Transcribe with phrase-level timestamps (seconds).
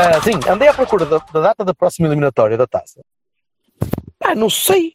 [0.00, 3.00] Ah, sim, andei à procura da, da data da próxima eliminatória da taça.
[4.22, 4.94] Ah, não sei.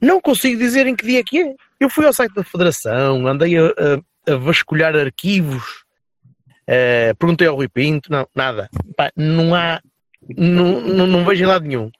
[0.00, 1.54] Não consigo dizer em que dia que é.
[1.78, 5.84] Eu fui ao site da Federação, andei a, a- a vasculhar arquivos,
[6.66, 8.68] eh, perguntei ao Rui Pinto, não, nada.
[8.96, 9.80] Pá, não há,
[10.36, 11.90] não, não, não vejo em lado nenhum.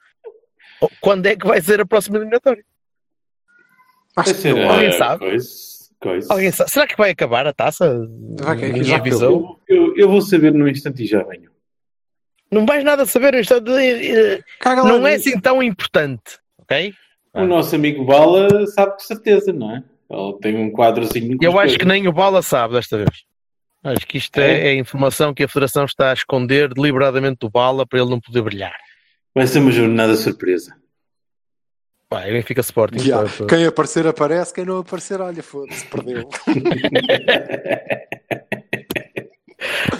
[1.00, 2.64] Quando é que vai ser a próxima eliminatória?
[4.16, 4.70] Acho que não.
[4.70, 5.18] Alguém sabe?
[5.20, 5.48] Coisa,
[6.00, 6.32] coisa.
[6.32, 6.70] Alguém sabe?
[6.70, 8.06] Será que vai acabar a taça?
[8.40, 9.60] Vai que- Ninguém avisou?
[9.68, 11.49] Eu, eu, eu vou saber num instante e já venho.
[12.50, 13.70] Não vais nada saber, isto é de-
[14.36, 14.40] eh,
[14.84, 16.92] não é assim tão importante, ok?
[17.32, 19.84] O nosso amigo Bala sabe com certeza, não é?
[20.10, 21.76] Ele tem um quadrozinho Eu acho coisas.
[21.76, 23.24] que nem o Bala sabe desta vez.
[23.84, 27.86] Acho que isto é, é informação que a Federação está a esconder deliberadamente do Bala
[27.86, 28.74] para ele não poder brilhar.
[29.34, 30.74] Vai ser uma jornada surpresa.
[32.08, 32.98] Pá, e Benfica Sporting.
[32.98, 33.46] Já, pá, pá.
[33.46, 36.28] Quem aparecer aparece, quem não aparecer, olha, foda-se, perdeu.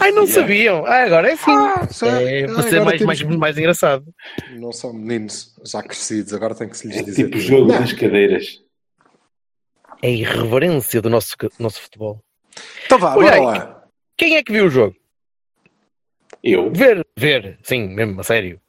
[0.01, 0.85] Ai, não sabiam.
[0.85, 1.51] Ah, agora é assim.
[1.51, 4.05] Ah, é ah, para ser mais, temos- mais, mais engraçado.
[4.59, 7.25] Não são meninos já crescidos, agora tem que se lhes É dizer.
[7.25, 8.61] tipo jogo Não, das cadeiras.
[10.01, 12.23] É a irreverência do nosso, nosso futebol.
[12.85, 13.83] Então vá, Olha bora lá.
[14.17, 14.95] Quem é que viu o jogo?
[16.43, 18.59] Eu Ver, ver, sim, mesmo, a sério.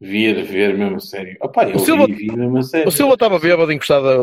[0.00, 1.36] via ver mesmo a sério.
[1.40, 2.88] Opa, eu O Silva- vi, vi mesmo a sério.
[2.88, 4.16] O Silva estava bêbado encostado a.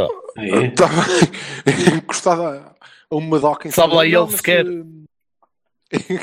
[0.00, 0.66] lá, Ah, é?
[0.68, 0.94] Estava
[2.02, 2.72] encostado a
[3.10, 4.64] a uma doca em Sabe cima lá do- ele sequer.
[4.66, 4.84] eh,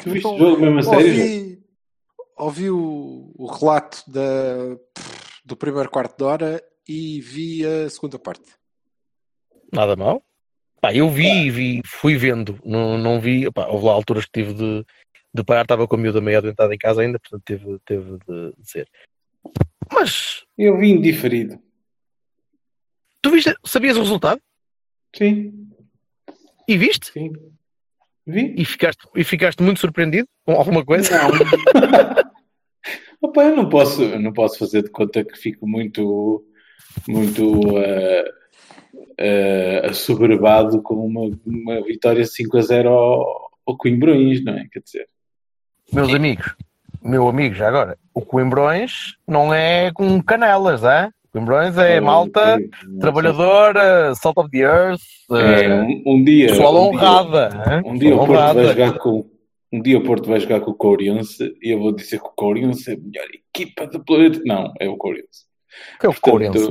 [0.03, 1.09] Tu viste não, o jogo mesmo a sério?
[1.21, 1.63] ouvi,
[2.37, 4.75] ouvi o, o relato da,
[5.45, 8.49] do primeiro quarto de hora e vi a segunda parte.
[9.71, 10.23] Nada mal.
[10.81, 14.53] Pá, eu vi, vi, fui vendo, não, não vi, pá, houve lá alturas que tive
[14.53, 14.85] de,
[15.33, 18.53] de parar, estava com a miúda meio adoentada em casa ainda, portanto teve, teve de,
[18.57, 18.89] de ser.
[19.91, 21.61] Mas, Eu vi indiferido.
[23.21, 24.41] tu viste, sabias o resultado?
[25.15, 25.69] Sim,
[26.67, 27.11] E viste?
[27.11, 27.33] sim.
[28.29, 28.53] Vi.
[28.57, 31.09] E ficaste, e ficaste muito surpreendido com alguma coisa?
[31.17, 31.29] Não.
[33.21, 36.45] Opa, eu não posso, não posso fazer de conta que fico muito,
[37.07, 38.31] muito eh,
[39.17, 44.67] eh, assoberbado com uma, uma vitória 5 a 0 ao, ao Coimbrões, não é?
[44.71, 45.07] Quer dizer,
[45.91, 46.55] Meus amigos,
[47.01, 51.09] meu amigo, já agora, o Coimbrões não é com canelas, é?
[51.31, 52.57] Coimbrões é malta
[52.99, 55.01] trabalhadora, salt of the earth,
[55.31, 56.47] É, eh, um, um dia.
[56.47, 57.49] pessoal um dia- honrada.
[57.75, 57.81] hein?
[57.85, 58.63] Um dia o Porto vai honrada.
[58.67, 59.29] jogar com
[59.71, 62.31] um dia o Porto vai jogar com o Couriense e eu vou dizer que o
[62.35, 64.41] Couriense é a melhor equipa do planeta.
[64.43, 65.45] Não, é o Couriense.
[65.99, 66.13] Que é o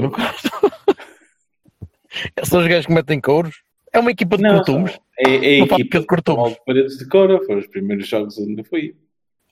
[0.01, 0.11] não
[2.45, 3.63] São os gajos que metem couros.
[3.93, 4.99] É uma equipa de Não, cortumes.
[5.19, 6.53] É, é Uma equipa de cortumes.
[6.55, 8.95] de Paredes de Cora, foram os primeiros jogos onde eu fui.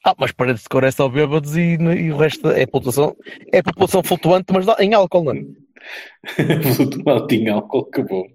[0.07, 3.17] Ah, mas paredes de cor é só bêbados e, e o resto é população,
[3.53, 5.41] é população flutuante, mas em álcool, não é?
[5.41, 8.29] O mal tinha álcool, acabou.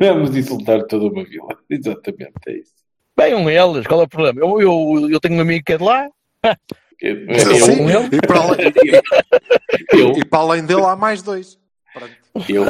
[0.00, 1.48] Vamos insultar toda uma vila.
[1.68, 2.72] Exatamente, é isso.
[3.14, 4.40] Bem, um eles, qual é o problema?
[4.40, 6.08] Eu, eu, eu tenho um amigo que é de lá,
[6.98, 8.16] Eu, Sim, um ele?
[8.16, 8.72] e, para além,
[9.92, 11.58] eu, e para além dele há mais dois.
[11.92, 12.50] Pronto.
[12.50, 12.64] eu,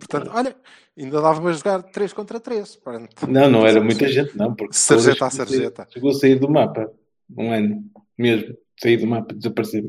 [0.00, 0.56] Portanto, olha,
[0.98, 2.76] ainda dava a jogar 3 contra 3.
[2.82, 3.08] Pronto.
[3.28, 4.52] não, não era muita gente, não.
[4.52, 5.86] Porque Sarjeta a sarjeta.
[5.92, 6.90] Chegou a sair do mapa.
[7.36, 7.84] Um ano
[8.18, 8.54] mesmo.
[8.80, 9.84] Sair do mapa, desaparecer.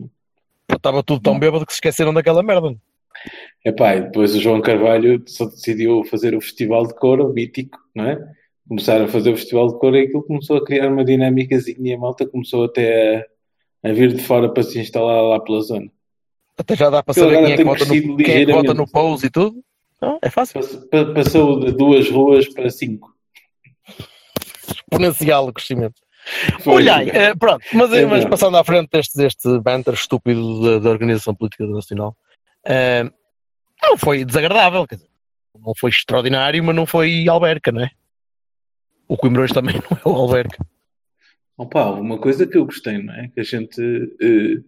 [0.68, 2.76] Pô, estava tudo tão bêbado que se esqueceram daquela merda.
[3.66, 7.78] Epá, e depois o João Carvalho só decidiu fazer o festival de cor, o mítico,
[7.96, 8.20] não é?
[8.68, 11.94] Começaram a fazer o festival de cor e aquilo começou a criar uma dinâmicazinha e
[11.94, 13.28] a malta começou até
[13.84, 15.90] a, a vir de fora para se instalar lá pela zona.
[16.58, 18.38] Até já dá para saber agora quem é, que vota no, quem é que vota
[18.62, 18.74] ligeiramente.
[18.78, 19.64] no pose e tudo.
[20.02, 20.60] Não, é fácil.
[20.60, 23.14] Pass- pa- Passou de duas ruas para cinco.
[24.68, 25.96] Exponencial o crescimento.
[26.62, 26.76] Foi.
[26.76, 30.80] Olha aí, eh, pronto, mas, É mas passando à frente deste, deste banter estúpido da,
[30.80, 32.16] da Organização Política Nacional,
[32.66, 33.04] eh,
[33.82, 35.10] não foi desagradável, quer dizer,
[35.60, 37.92] não foi extraordinário, mas não foi alberca, não é?
[39.08, 40.66] O Coimbrões também não é o alberca.
[41.58, 43.28] Opa, uma coisa que eu gostei, não é?
[43.28, 43.82] Que a gente
[44.22, 44.64] eh,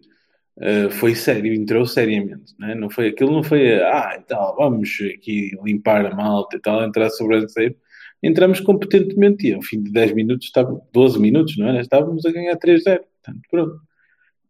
[0.60, 2.74] eh, foi sério, entrou seriamente, não é?
[2.74, 6.84] Não foi, aquilo não foi, ah, e tal, vamos aqui limpar a malta e tal,
[6.84, 7.74] entrar sobranceiro.
[8.22, 11.80] Entramos competentemente e ao fim de 10 minutos, estava, 12 minutos, não é?
[11.80, 12.82] Estávamos a ganhar 3-0.
[12.82, 13.80] Portanto, pronto.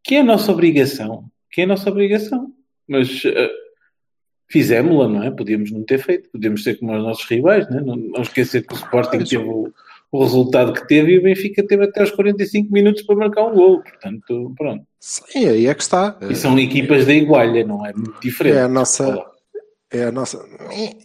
[0.02, 1.24] Que é a nossa obrigação.
[1.50, 2.52] Que é a nossa obrigação.
[2.88, 3.50] Mas eh,
[4.48, 5.30] fizemos-la, não é?
[5.30, 7.82] Podíamos não ter feito, podíamos ser como os nossos rivais, não, é?
[7.82, 9.72] não, não esquecer que o Sporting teve o,
[10.12, 13.54] o, resultado que teve e o Benfica teve até os 45 minutos para marcar um
[13.54, 14.84] gol, portanto, pronto.
[15.00, 16.16] Sim, aí é que está.
[16.30, 17.92] E são equipas da igualha, não é?
[17.92, 18.56] Muito diferente.
[18.56, 19.35] É a nossa.
[19.96, 20.44] É a nossa.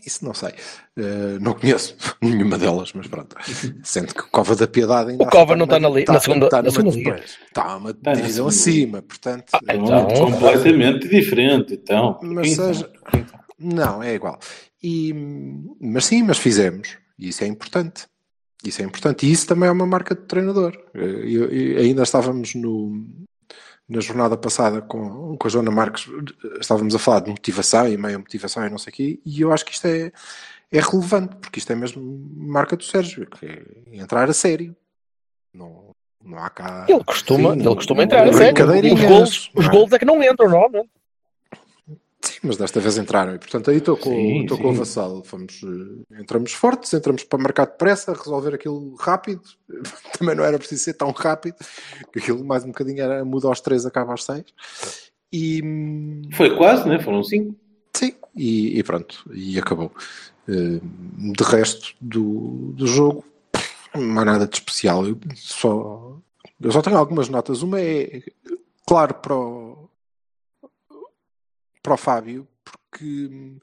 [0.05, 0.49] Isso não sei.
[0.97, 3.35] Uh, não conheço nenhuma delas, mas pronto.
[3.83, 5.23] Sendo que o Cova da Piedade ainda.
[5.23, 6.01] O Cova não está na, li...
[6.01, 7.23] está, na segunda, está na segunda liga.
[7.47, 9.45] Está uma está divisão acima, portanto.
[9.53, 11.73] Ah, então, é completamente diferente.
[11.73, 12.91] Então, mas seja.
[13.57, 14.39] Não, é igual.
[14.83, 15.13] E,
[15.79, 16.97] mas sim, mas fizemos.
[17.17, 18.07] E isso é importante.
[18.63, 19.25] Isso é importante.
[19.25, 20.77] E isso também é uma marca de treinador.
[20.93, 23.05] Eu, eu, ainda estávamos no,
[23.91, 26.09] na jornada passada com, com a Joana Marques,
[26.61, 29.51] estávamos a falar de motivação e meia motivação e não sei o quê, e eu
[29.51, 30.13] acho que isto é,
[30.71, 32.01] é relevante, porque isto é mesmo
[32.33, 33.61] marca do Sérgio, que é
[33.91, 34.73] entrar a sério.
[35.53, 35.93] Não,
[36.23, 36.85] não há cá.
[36.87, 38.93] Ele costuma, ele costuma entrar a sério.
[38.93, 40.89] Os gols, os gols é que não entram, normalmente.
[42.23, 44.63] Sim, mas desta vez entraram e portanto aí estou com, sim, estou sim.
[44.63, 45.23] com o vassalo.
[45.23, 45.61] Fomos,
[46.19, 49.41] entramos fortes, entramos para marcar depressa, resolver aquilo rápido.
[50.17, 51.55] Também não era preciso ser tão rápido,
[52.15, 54.45] aquilo mais um bocadinho era muda aos três, acaba aos seis.
[55.33, 55.61] E
[56.33, 56.99] foi quase, né?
[56.99, 57.55] Foram cinco.
[57.93, 59.91] Sim, e, e pronto, e acabou.
[60.47, 63.23] De resto do, do jogo,
[63.95, 65.05] não há nada de especial.
[65.07, 66.17] Eu só,
[66.59, 67.61] eu só tenho algumas notas.
[67.61, 68.21] Uma é,
[68.85, 69.70] claro, para o,
[71.81, 73.57] para o Fábio, porque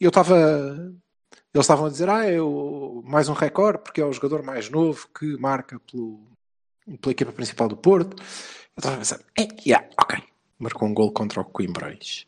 [0.00, 0.36] eu estava.
[1.52, 4.70] Eles estavam a dizer, ah, é o, mais um recorde, porque é o jogador mais
[4.70, 6.20] novo que marca pelo,
[7.00, 8.16] pela equipa principal do Porto.
[8.20, 10.22] Eu estava a pensar, é, yeah, ok,
[10.58, 12.26] marcou um gol contra o Coimbrões.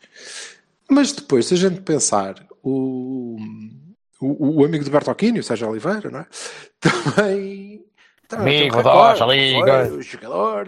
[0.90, 3.36] Mas depois, se a gente pensar, o,
[4.20, 6.26] o, o amigo do Bertolini, o Sérgio Oliveira, não é?
[6.80, 7.84] Também
[8.32, 9.92] Amigo da Liga.
[9.92, 10.66] O jogador,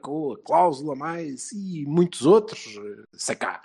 [0.00, 2.78] com a cláusula mais e muitos outros,
[3.12, 3.60] sei cá,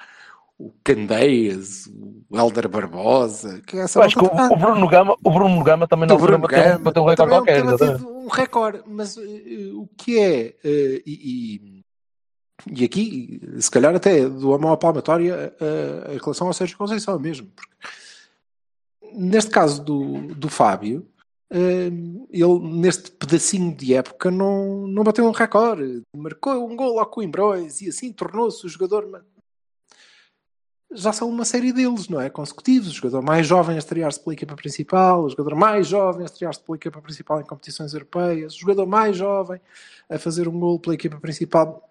[0.58, 1.90] o Candeias,
[2.30, 3.62] o Helder Barbosa.
[3.66, 6.48] Que é essa acho que o, o, Bruno Gama, o Bruno Gama também não Bruno
[6.48, 7.64] Gama, bateu um recorde qualquer.
[7.66, 11.84] Um recorde, mas uh, o que é, uh, e,
[12.72, 17.20] e, aqui, se calhar até do amor à palmatória uh, em relação ao Sérgio Conceição
[17.20, 17.74] mesmo, porque
[19.14, 21.06] neste caso do, do Fábio,
[21.54, 27.80] ele neste pedacinho de época não, não bateu um recorde, marcou um gol ao Coimbrões
[27.82, 29.24] e assim tornou-se o jogador.
[30.92, 32.30] Já são uma série deles, não é?
[32.30, 32.90] Consecutivos.
[32.90, 36.62] O jogador mais jovem a estrear-se pela equipa principal, o jogador mais jovem a estrear-se
[36.62, 39.60] pela equipa principal em competições europeias, o jogador mais jovem
[40.10, 41.90] a fazer um gol pela equipa principal.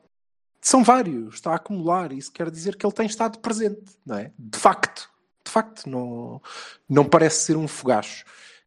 [0.61, 2.13] São vários, está a acumular.
[2.13, 4.33] Isso quer dizer que ele tem estado presente, não é?
[4.39, 5.11] De facto,
[5.45, 6.41] de facto, não,
[6.89, 8.25] não parece ser um fogacho.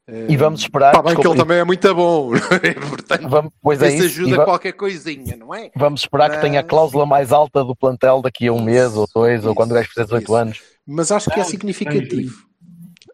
[0.07, 0.91] E vamos esperar.
[0.91, 2.29] Está bem que ele também é muito bom,
[2.89, 4.05] Portanto, vamos, pois é isso.
[4.05, 5.71] ajuda va qualquer coisinha, não é?
[5.75, 6.37] Vamos esperar mas...
[6.37, 9.49] que tenha a cláusula mais alta do plantel daqui a um mês ou dois, isso,
[9.49, 10.61] ou quando o gajo fizer 18 anos.
[10.85, 12.45] Mas acho que é significativo.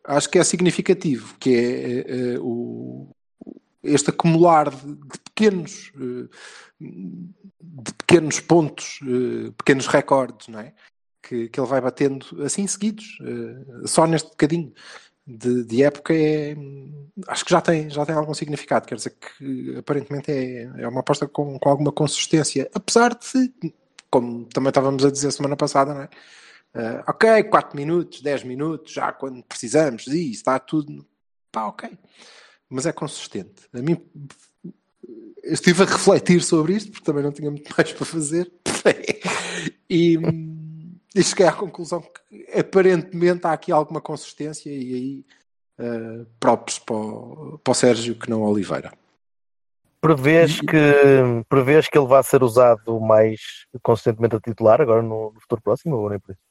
[0.03, 3.07] Acho que é significativo que é, é, é o,
[3.83, 5.91] este acumular de, de pequenos
[6.79, 8.99] de pequenos pontos,
[9.57, 10.73] pequenos recordes, não é?
[11.21, 13.19] Que, que ele vai batendo assim seguidos,
[13.85, 14.73] só neste bocadinho
[15.25, 16.55] de, de, época é
[17.27, 21.01] acho que já tem, já tem algum significado, quer dizer que aparentemente é, é uma
[21.01, 23.73] aposta com, com alguma consistência, apesar de
[24.09, 26.09] como também estávamos a dizer semana passada, não é?
[26.73, 31.05] Uh, ok, 4 minutos, 10 minutos, já quando precisamos, e está tudo
[31.51, 31.89] pá, ok,
[32.69, 33.67] mas é consistente.
[33.73, 34.01] A mim
[35.43, 38.51] estive a refletir sobre isto, porque também não tinha muito mais para fazer,
[39.89, 40.17] e
[41.13, 45.25] e cheguei à conclusão que aparentemente há aqui alguma consistência e aí
[45.79, 48.93] uh, próprios para o, para o Sérgio que não Oliveira.
[49.99, 53.39] Prevês que, prevês que ele vai ser usado mais
[53.83, 56.41] consistentemente a titular agora no, no futuro próximo ou nem por isso?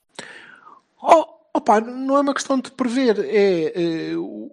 [1.02, 1.24] Oh,
[1.54, 4.52] opa, não é uma questão de prever, é, é o,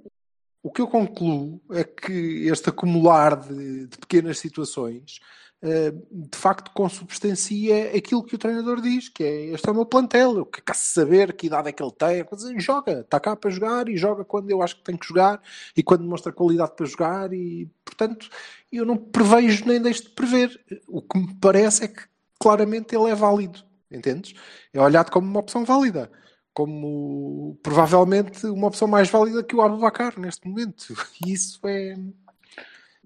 [0.64, 6.72] o que eu concluo é que este acumular de, de pequenas situações eh, de facto
[6.72, 10.78] consubstancia aquilo que o treinador diz, que é este é o meu plantel, eu quero
[10.78, 14.52] saber que idade é que ele tem, joga, está cá para jogar e joga quando
[14.52, 15.42] eu acho que tem que jogar
[15.76, 18.30] e quando demonstra qualidade para jogar e portanto
[18.72, 20.60] eu não prevejo nem deixo de prever.
[20.88, 22.02] O que me parece é que
[22.40, 24.36] claramente ele é válido, entendes?
[24.72, 26.12] É olhado como uma opção válida
[26.54, 30.92] como provavelmente uma opção mais válida que o Abubacar neste momento.
[31.24, 31.96] E isso é,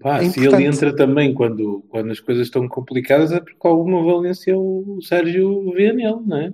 [0.02, 4.02] Pá, É se ele entra também quando, quando as coisas estão complicadas, é porque alguma
[4.04, 6.52] valência o Sérgio vê nele, não é?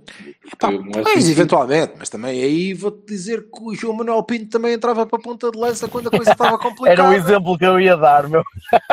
[0.59, 5.17] Que- eventualmente, mas também aí vou-te dizer que o João Manuel Pinto também entrava para
[5.17, 6.91] a ponta de lança quando a coisa estava complicada.
[7.01, 8.43] Era um exemplo que eu ia dar, meu.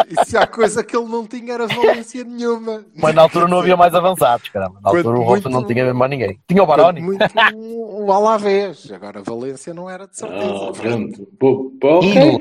[0.09, 2.85] E se há coisa que ele não tinha era valência nenhuma.
[2.95, 4.79] Mas na altura não havia mais avançados, caramba.
[4.83, 6.39] Na altura o Robson não tinha mesmo mais ninguém.
[6.49, 7.01] Tinha o Baroni.
[7.01, 8.91] Muito o Alavés.
[8.93, 10.69] Agora Valência não era de certeza.
[10.69, 11.29] Ah, pronto.
[11.39, 12.39] Bo- bo- ok.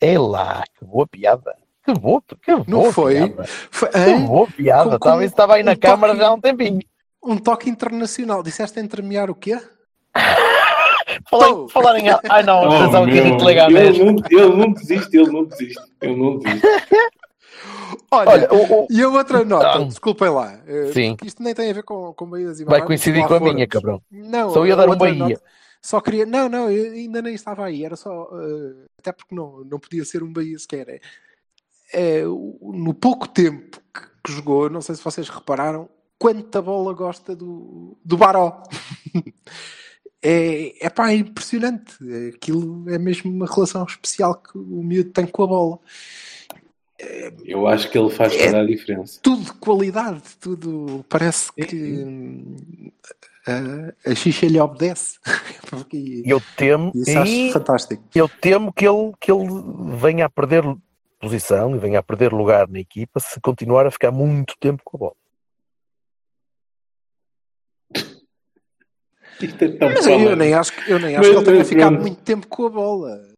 [0.00, 1.54] Lá, é lá, que boa piada.
[1.84, 3.14] Que boa, que boa Não foi?
[3.14, 3.44] piada.
[3.70, 4.26] Foi Que hein?
[4.26, 4.90] boa piada.
[4.90, 6.78] Com- Estava, com isso estava aí na um câmara toque- já há um tempinho.
[7.24, 8.42] um toque internacional.
[8.42, 9.58] Disseste entremear o quê?
[11.30, 11.68] Falar, Oh.
[11.68, 12.06] falar em.
[12.28, 14.04] Ai não, Oh, pensava que meu, ia te ligar ele, mesmo.
[14.04, 15.82] não, ele não desiste, ele não desiste.
[16.02, 16.66] Ele não desiste.
[18.10, 19.78] Olha, Olha, o- o- e a outra nota, Ah.
[19.84, 21.10] desculpem lá, eh, Sim.
[21.16, 23.52] porque isto nem tem a ver com, com Bahias e vai coincidir com a fora.
[23.52, 24.00] minha, cabrão.
[24.10, 25.14] Não, Só ia dar um Bahia.
[25.14, 25.42] nota.
[25.80, 26.26] Só queria.
[26.26, 27.84] Não, não, eu ainda nem estava aí.
[27.84, 28.30] Era só.
[28.32, 30.88] eh, até porque não, não podia ser um Bahia sequer.
[30.88, 31.00] É,
[31.92, 37.34] é, no pouco tempo que, que jogou, não sei se vocês repararam, quanta bola gosta
[37.34, 38.62] do, do Baró.
[40.22, 41.96] é, é pá, é impressionante.
[42.34, 45.78] Aquilo é mesmo uma relação especial que o miúdo tem com a bola.
[47.44, 48.46] Eu acho que ele faz É.
[48.46, 49.20] toda a diferença.
[49.22, 51.04] Tudo de qualidade, tudo.
[51.08, 52.90] Parece que hum,
[53.48, 55.18] a, a xixa lhe obedece.
[55.70, 58.02] Porque Eu temo, isso acho e fantástico.
[58.14, 59.46] eu temo que ele, que ele
[59.96, 60.62] venha a perder
[61.20, 64.96] posição e venha a perder lugar na equipa se continuar a ficar muito tempo com
[64.96, 65.14] a bola.
[69.80, 72.20] É Mas eu, nem acho, que- eu nem acho Mas, que ele tenha ficado muito
[72.22, 73.28] tempo com a bola.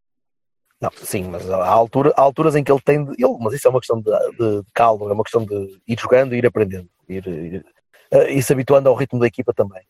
[0.81, 3.05] Não, sim, mas há, altura, há alturas em que ele tem.
[3.05, 5.99] de- Ele, mas isso é uma questão de, de calma, é uma questão de ir
[6.01, 6.89] jogando e ir aprendendo.
[7.07, 7.67] Ir, ir,
[8.11, 9.83] eh, ir se habituando ao ritmo da equipa também.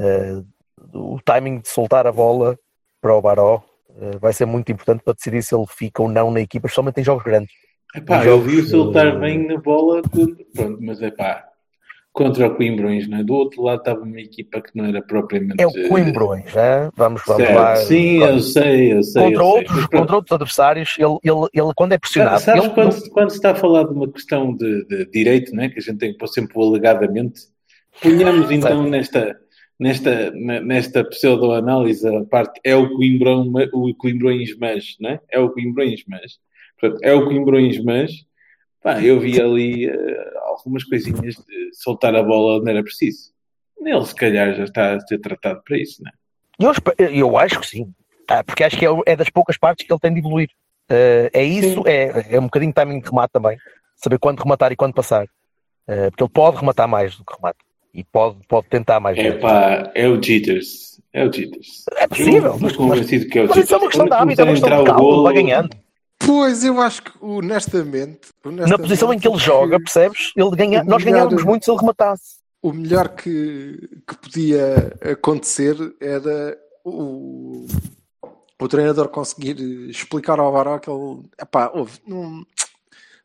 [0.00, 0.42] Eh,
[0.94, 2.58] o timing de soltar a bola
[3.02, 3.62] para o Baró
[4.00, 7.00] eh, vai ser muito importante para decidir se ele fica ou não na equipa, especialmente
[7.00, 7.52] em jogos grandes.
[7.94, 10.36] Epá, Os eu jogos, vi-o soltar bem na bola, tudo.
[10.54, 11.44] pronto, mas é pá,
[12.12, 13.24] contra o Coimbrões, não é?
[13.24, 15.60] Do outro lado estava uma equipa que não era propriamente.
[15.62, 16.88] É o Coimbrões, né?
[16.96, 17.58] vamos, vamos Certo.
[17.58, 17.76] lá.
[17.76, 19.22] Sim, eu sei, eu sei.
[19.22, 19.58] contra, eu sei.
[19.58, 19.90] outros, pronto.
[19.98, 23.50] contra outros adversários, ele, ele, ele quando é pressionado, Sabes ele, quando, quando se está
[23.50, 25.68] a falar de uma questão de, de direito, não é?
[25.68, 27.40] que a gente tem que pôr sempre o alegadamente,
[28.00, 29.36] ponhamos então nesta,
[29.80, 35.20] nesta, ne- nesta pseudo-análise a parte é o Coimbrão, o Coimbrões mas, não é?
[35.30, 36.38] É o Coimbrões mas.
[36.78, 38.12] Portanto, é o Coimbrões mas.
[38.82, 43.30] Pá, eu vi ali eh, algumas coisinhas de soltar a bola onde era preciso.
[43.78, 46.14] Ele se calhar já está a ser tratado para isso, não é?
[46.98, 47.92] Eu, eu acho que sim.
[48.28, 50.50] Ah, porque acho que é, é das poucas partes que ele tem de evoluir.
[50.88, 53.58] Ah, é isso, é, é um bocadinho de timing de remate também.
[53.96, 55.26] Saber quando rematar e quando passar.
[55.88, 57.58] Ah, porque ele pode rematar mais do que remata.
[57.92, 59.40] E pode, pode tentar mais É vezes.
[59.40, 61.00] pá, é o Jitters.
[61.12, 61.84] É o Jitters.
[61.96, 63.64] É possível, mas- estou convencido que é o Mas Jitters.
[63.66, 65.34] isso é uma questão de hábito, é uma questão de entrar o calma, golo- vai
[65.34, 65.70] ganhando.
[66.18, 68.20] Pois, eu acho que, honestamente.
[68.44, 70.32] Na honestamente, posição em que ele que joga, percebes?
[70.36, 72.38] Ele ganha, nós melhor- ganhávamos muito se ele rematasse.
[72.62, 77.66] O melhor que, que podia acontecer era o,
[78.60, 79.56] o treinador conseguir
[79.88, 81.22] explicar ao Baró que ele.
[81.40, 82.44] Epá, ouve, não,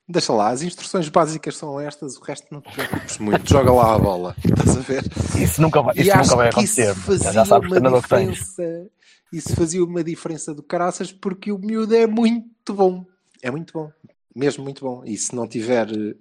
[0.08, 3.96] deixa lá, as instruções básicas são estas, o resto não te preocupes muito, joga lá
[3.96, 4.36] a bola.
[4.44, 5.04] Estás a ver?
[5.42, 6.96] Isso nunca vai, isso nunca vai que isso acontecer.
[6.96, 8.38] fazia Já sabes o uma treinador que tens.
[8.38, 8.90] diferença.
[9.34, 13.06] Isso fazia uma diferença do caraças porque o miúdo é muito bom.
[13.42, 13.92] É muito bom.
[14.34, 15.02] Mesmo muito bom.
[15.06, 15.90] E se não tiver.
[15.92, 16.16] eh,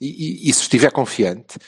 [0.00, 1.58] e, e- e se estiver confiante,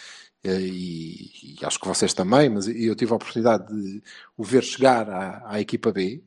[0.44, 4.02] eh, e, e acho que vocês também, mas eu tive a oportunidade de
[4.36, 6.22] o ver chegar à, à equipa B,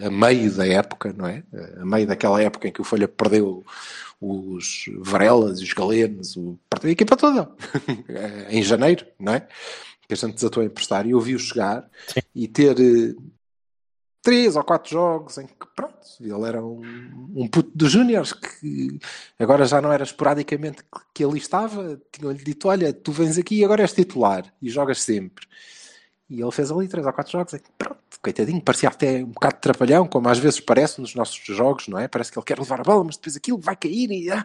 [0.00, 1.42] a meio da época, não é?
[1.52, 3.64] Eh, A meio daquela época em que o Folha perdeu
[4.20, 7.50] os Varelas e os Galenos, o, perdeu a equipa toda,
[8.08, 9.40] Eh, em janeiro, não é?
[10.08, 11.88] Que a gente desatou a emprestar e eu vi-o chegar
[12.34, 13.14] e ter eh,
[14.22, 16.82] três ou quatro jogos em que, pronto, ele era um,
[17.34, 18.98] um puto dos Júniores que
[19.38, 23.56] agora já não era esporadicamente que, que ali estava, tinham-lhe dito: Olha, tu vens aqui
[23.60, 25.46] e agora és titular e jogas sempre.
[26.28, 29.26] E ele fez ali três ou quatro jogos, em que, pronto, coitadinho, parecia até um
[29.28, 32.08] bocado de trapalhão, como às vezes parece nos nossos jogos, não é?
[32.08, 34.30] Parece que ele quer levar a bola, mas depois aquilo vai cair e.
[34.30, 34.44] ah,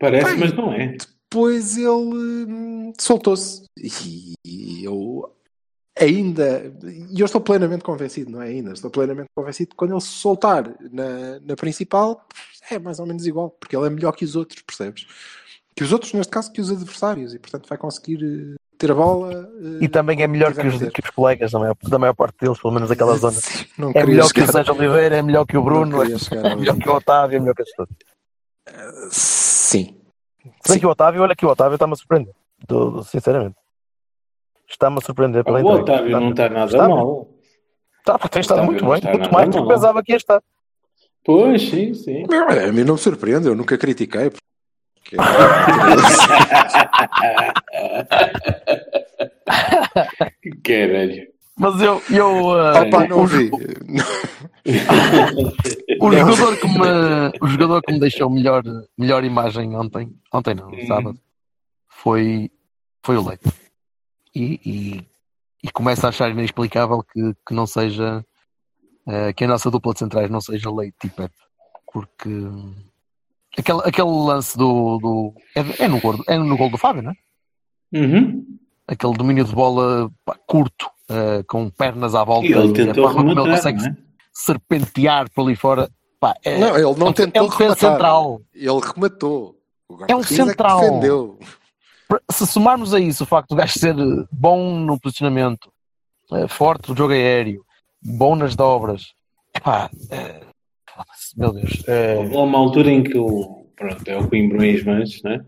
[0.00, 0.96] Parece, Bem, mas não é.
[0.96, 3.64] depois ele hum, soltou-se.
[3.76, 5.30] E, e eu
[5.94, 6.74] ainda.
[7.10, 8.72] E eu estou plenamente convencido, não é ainda?
[8.72, 12.26] Estou plenamente convencido que quando ele se soltar na, na principal,
[12.70, 15.06] é mais ou menos igual, porque ele é melhor que os outros, percebes?
[15.76, 18.94] Que os outros, neste caso, que os adversários, e portanto vai conseguir eh, ter a
[18.94, 19.32] bola.
[19.32, 22.36] eh, E também é melhor que os, que os colegas, da maior, da maior parte
[22.40, 23.32] deles, pelo menos daquela zona.
[23.34, 26.50] Sim, não É melhor que o chegar- Sérgio Oliveira, é melhor que o Bruno, chegar
[26.52, 27.94] é melhor que o Otávio, é melhor que estes todos.
[29.12, 29.96] Sim.
[30.64, 32.34] Se bem que o Otávio, olha que o Otávio está-me a surpreender.
[32.66, 33.56] Do- do- sinceramente.
[34.68, 35.82] Está-me a surpreender pela O entrega.
[35.82, 37.28] Otávio não está nada Está- mal.
[38.04, 40.42] Tá, pá, tem estado muito bem, está muito mais do que pensava que ia estar.
[41.24, 42.24] Pois, sim, sim.
[42.66, 44.30] A mim não me surpreende, eu nunca critiquei.
[50.40, 51.28] Que caralho.
[51.58, 52.00] Mas eu.
[52.10, 53.50] eu ah, Opa, não o, vi.
[56.00, 58.62] o jogador que me, o jogador que me deixou melhor,
[58.96, 60.86] melhor imagem ontem, ontem não, Hum.
[60.86, 61.20] sábado,
[61.88, 62.50] foi,
[63.04, 63.52] foi o Leite.
[64.34, 65.04] E, e,
[65.64, 68.24] e começo a achar inexplicável que, que não seja
[69.06, 71.34] eh, que a nossa dupla de centrais não seja Leite e Pepe.
[71.92, 72.30] Porque
[73.58, 74.98] aquele, aquele lance do.
[74.98, 77.14] do é, é no gol, é no gol do Fábio, não é?
[77.98, 78.46] Uhum.
[78.86, 83.04] Aquele domínio de bola pá, curto, eh, com pernas à volta E ele a tentou
[83.04, 83.96] forma como ele rematar, consegue não é?
[84.32, 85.90] serpentear por ali fora.
[86.18, 87.90] Pá, é, Não, ele é não um- tentou é um defesa rematar.
[87.92, 88.42] central.
[88.54, 89.56] Ele rematou.
[89.88, 90.80] O É um central.
[90.80, 91.38] defendeu.
[92.30, 93.94] Se somarmos a isso o facto do gajo ser
[94.32, 95.70] bom no posicionamento,
[96.32, 97.64] eh, forte no jogo aéreo,
[98.02, 99.12] bom nas dobras,
[99.56, 100.40] epá, eh,
[101.36, 101.82] meu Deus.
[101.86, 105.44] eh, Houve uma altura em que o, pronto, é o Coimbrões Manches, né?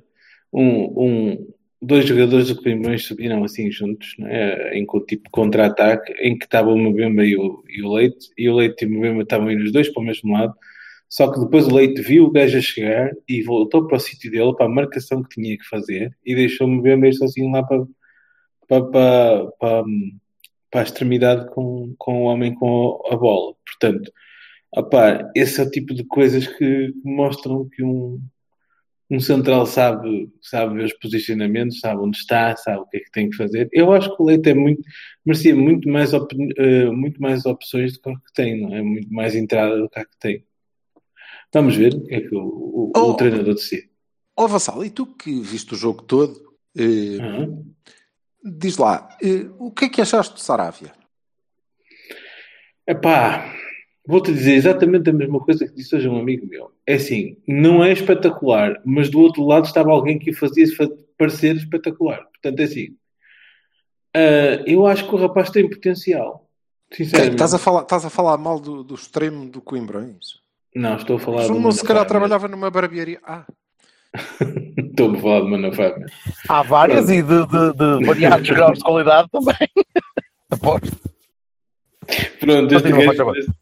[0.52, 1.46] um, um,
[1.80, 4.76] dois jogadores do Coimbrões subiram assim juntos, né?
[4.76, 8.56] em tipo contra-ataque, em que estava o Mbemba e o, e o Leite, e o
[8.56, 10.54] Leite e o Mbemba estavam indo os dois para o mesmo lado,
[11.08, 14.30] só que depois o Leite viu o gajo a chegar e voltou para o sítio
[14.30, 17.84] dele, para a marcação que tinha que fazer, e deixou o Mbemba sozinho lá para,
[18.68, 19.84] para, para, para,
[20.70, 23.54] para a extremidade com, com o homem com a bola.
[23.66, 24.10] Portanto,
[24.74, 28.20] opá, esse é o tipo de coisas que mostram que um,
[29.10, 33.10] um central sabe, sabe ver os posicionamentos, sabe onde está, sabe o que é que
[33.10, 33.68] tem que fazer.
[33.72, 34.82] Eu acho que o Leite é muito,
[35.24, 38.82] merecia muito mais, op, eh, muito mais opções do que o que tem, não é?
[38.82, 40.44] Muito mais entrada do que a que tem.
[41.52, 43.14] Vamos ver o que é que o, o, o Oh.
[43.14, 43.90] treinador decide.
[44.34, 46.34] Ó Vassal, e tu que viste o jogo todo,
[46.74, 47.74] eh, Uhum.
[48.42, 50.92] diz lá, eh, o que é que achaste de Saravia?
[52.86, 53.54] Epá,
[54.06, 56.72] vou-te dizer exatamente a mesma coisa que disse hoje um amigo meu.
[56.86, 60.88] É assim, não é espetacular, mas do outro lado estava alguém que o fazia fa-
[61.16, 62.24] parecer espetacular.
[62.32, 62.88] Portanto, é assim.
[64.14, 66.48] ah, eu acho que o rapaz tem potencial.
[66.92, 67.34] Sinceramente.
[67.34, 70.42] Estás a falar, estás a falar mal do, do extremo do Coimbrões?
[70.74, 73.18] Não, estou a falar Mas de o se calhar trabalhava numa barbearia.
[73.24, 73.62] Ah, mesmo.
[74.90, 75.96] Estou a falar de Manafá
[76.48, 79.56] há várias e de, de, de variados graus de qualidade também.
[80.50, 80.98] Aposto.
[82.40, 83.52] Pronto, este gajo.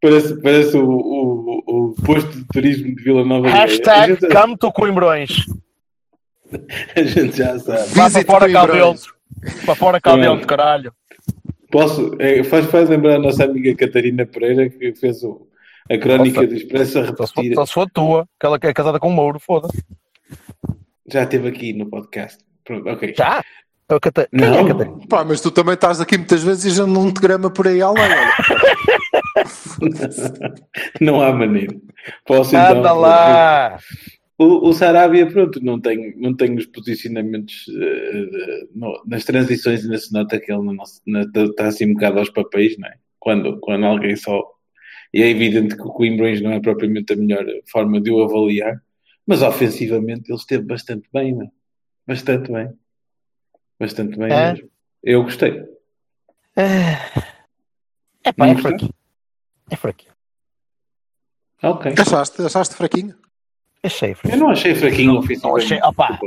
[0.00, 3.64] Parece, parece, o, o, o posto de turismo de Vila Nova de Gaia.
[3.64, 5.30] A Hashtag gente, come to Coimbrões.
[6.96, 7.88] a gente já sabe.
[7.90, 9.14] Vá para fora cá dentro.
[9.64, 10.92] Para fora cá dentro, caralho.
[11.70, 15.46] Posso, é, faz, faz lembrar a nossa amiga Catarina Pereira que fez o,
[15.88, 17.54] a crónica do Expresso a repetir.
[17.54, 19.82] só se for tua, que ela é casada com o Mouro, foda-se.
[21.06, 22.38] Já esteve aqui no podcast.
[22.64, 23.14] Pronto, ok.
[23.16, 23.42] Já?
[23.90, 25.00] O Cata- Quem é a Não.
[25.08, 27.82] Pá, mas tu também estás aqui muitas vezes e já não te grama por aí
[27.82, 28.02] além.
[31.00, 31.74] Não há maneira.
[32.26, 32.78] Posso então.
[32.78, 33.78] Anda lá!
[34.38, 39.98] O, o Sarabia, pronto, não tem, não tem os posicionamentos de- no- nas transições, ainda
[39.98, 40.70] se nota que ele
[41.50, 42.94] está assim um bocado aos papéis, não é?
[43.18, 44.42] Quando, quando alguém só.
[45.12, 48.80] E é evidente que o Coimbrões não é propriamente a melhor forma de o avaliar,
[49.26, 51.48] mas ofensivamente ele esteve bastante bem, não é?
[52.06, 52.70] Bastante bem.
[53.78, 54.52] Bastante bem É?
[54.52, 54.70] mesmo.
[55.02, 55.62] Eu gostei.
[58.24, 58.70] É pá, é Não gostou?
[58.70, 58.94] fraquinho.
[59.70, 60.12] É fraquinho.
[61.62, 61.92] Ok.
[61.98, 63.14] Achaste, achaste fraquinho?
[63.82, 64.40] Achei Eu fraquinho.
[64.42, 65.22] não achei fraquinho.
[65.42, 66.18] Não achei- opá.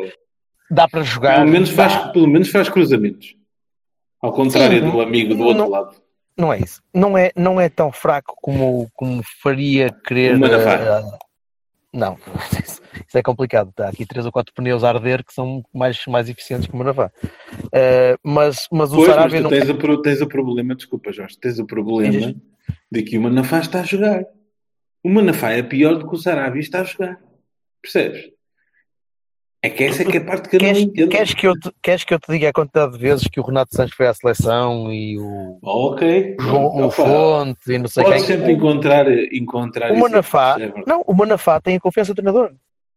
[0.69, 1.35] Dá para jogar.
[1.39, 2.07] Pelo menos, faz, Dá.
[2.09, 3.35] pelo menos faz cruzamentos.
[4.21, 5.95] Ao contrário Sim, do amigo do outro não- lado.
[6.35, 6.81] Não é isso.
[6.93, 10.31] Não é, não é tão fraco como, como faria querer.
[10.41, 11.17] Eh,
[11.93, 12.17] não,
[12.65, 13.69] isso, isso é complicado.
[13.69, 16.77] Está aqui três ou quatro pneus a arder que são mais, mais eficientes que o
[16.77, 17.11] Manafá.
[17.71, 19.49] Eh, mas, mas o Pois, mas Sarabia tu não.
[19.51, 22.33] tens o, pro- tens o problema, desculpa Jorge, tens o problema
[22.91, 24.23] de que o Manafá está a jogar.
[25.03, 27.19] O Manafá é pior do que o Sarabia está a jogar.
[27.81, 28.31] Percebes?
[29.65, 31.09] É que essa é que é a parte que eu Queres, não entendo.
[31.09, 33.43] queres, que eu te, queres que eu te diga a quantidade de vezes que o
[33.43, 36.35] Renato Santos foi à seleção e o, Ok.
[36.39, 38.19] João- o Opa, Fonte e não sei quem?
[38.19, 42.53] sempre encontrar, encontrar O Manafá, de- não, o Manafá tem a confiança do treinador.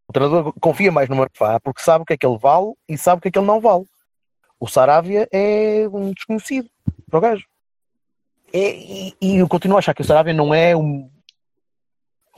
[0.08, 2.98] O treinador confia mais no Manafá porque sabe o que é que ele vale e
[2.98, 3.84] sabe o que é que ele não vale.
[4.58, 6.68] O Saravia é um desconhecido
[7.08, 7.44] para o gajo.
[8.56, 11.10] É- e, e eu continuo a achar que o Saravia não é um.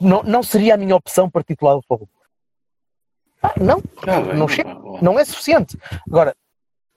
[0.01, 2.09] Não, não seria a minha opção para titular do futebol.
[3.41, 4.75] Ah, não, bem, não opa, chega.
[5.01, 5.77] não é suficiente.
[6.07, 6.35] Agora,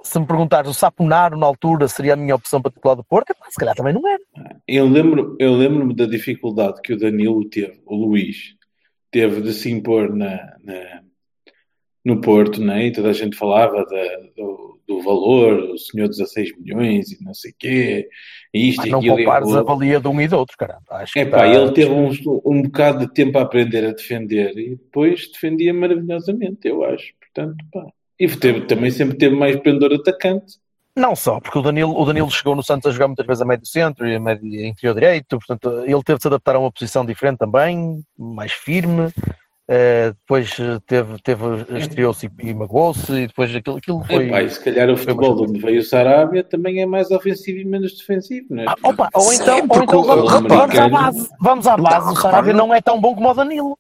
[0.03, 3.33] se me perguntares, o Saponaro na altura seria a minha opção para titular do Porto,
[3.49, 4.21] se calhar também não era.
[4.67, 8.57] Eu lembro, eu lembro-me da dificuldade que o Danilo teve, o Luís,
[9.11, 11.03] teve de se impor na, na-
[12.05, 12.87] no Porto, né?
[12.87, 17.33] e toda a gente falava da- do, do valor, o senhor 16 milhões e não
[17.33, 18.09] sei o quê,
[18.53, 20.83] e isto Mas e não aquilo e a valia de um e do outro, caramba.
[20.91, 22.11] Acho É pá, ele teve um,
[22.45, 27.13] um bocado de tempo a aprender a defender e depois defendia maravilhosamente, eu acho.
[27.21, 27.87] Portanto, pá.
[28.19, 30.61] E teve, também sempre teve mais pendor atacante.
[30.95, 33.47] Não só, porque o Danilo, o Danilo chegou no Santos a jogar muitas vezes a
[33.47, 36.71] médio centro e a médio interior direito, portanto ele teve de se adaptar a uma
[36.71, 39.11] posição diferente também, mais firme.
[39.75, 41.45] Eh, depois eh, teve, teve
[41.79, 44.27] estreou-se e, e magoou-se, e depois aquilo, aquilo foi.
[44.27, 47.59] Epá, e se calhar o futebol de onde veio o Sarabia também é mais ofensivo
[47.59, 48.67] e menos defensivo, não é?
[48.69, 51.29] Ah, opa, ou então, ou porque então o- vamos, o vamos à base.
[51.41, 52.13] Vamos à base.
[52.13, 53.79] O Sarabia não é tão bom como o Danilo.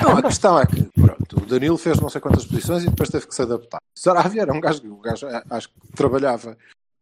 [0.00, 3.08] Não, a questão é que, pronto, o Danilo fez não sei quantas posições e depois
[3.08, 3.78] teve que se adaptar.
[3.96, 6.56] O Sarabia era um gajo, o gajo eh, acho que trabalhava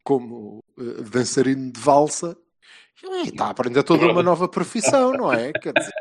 [0.05, 2.37] como eh, dançarino de valsa
[3.03, 5.53] e está a aprender toda uma nova profissão, não é?
[5.53, 5.93] Quer dizer,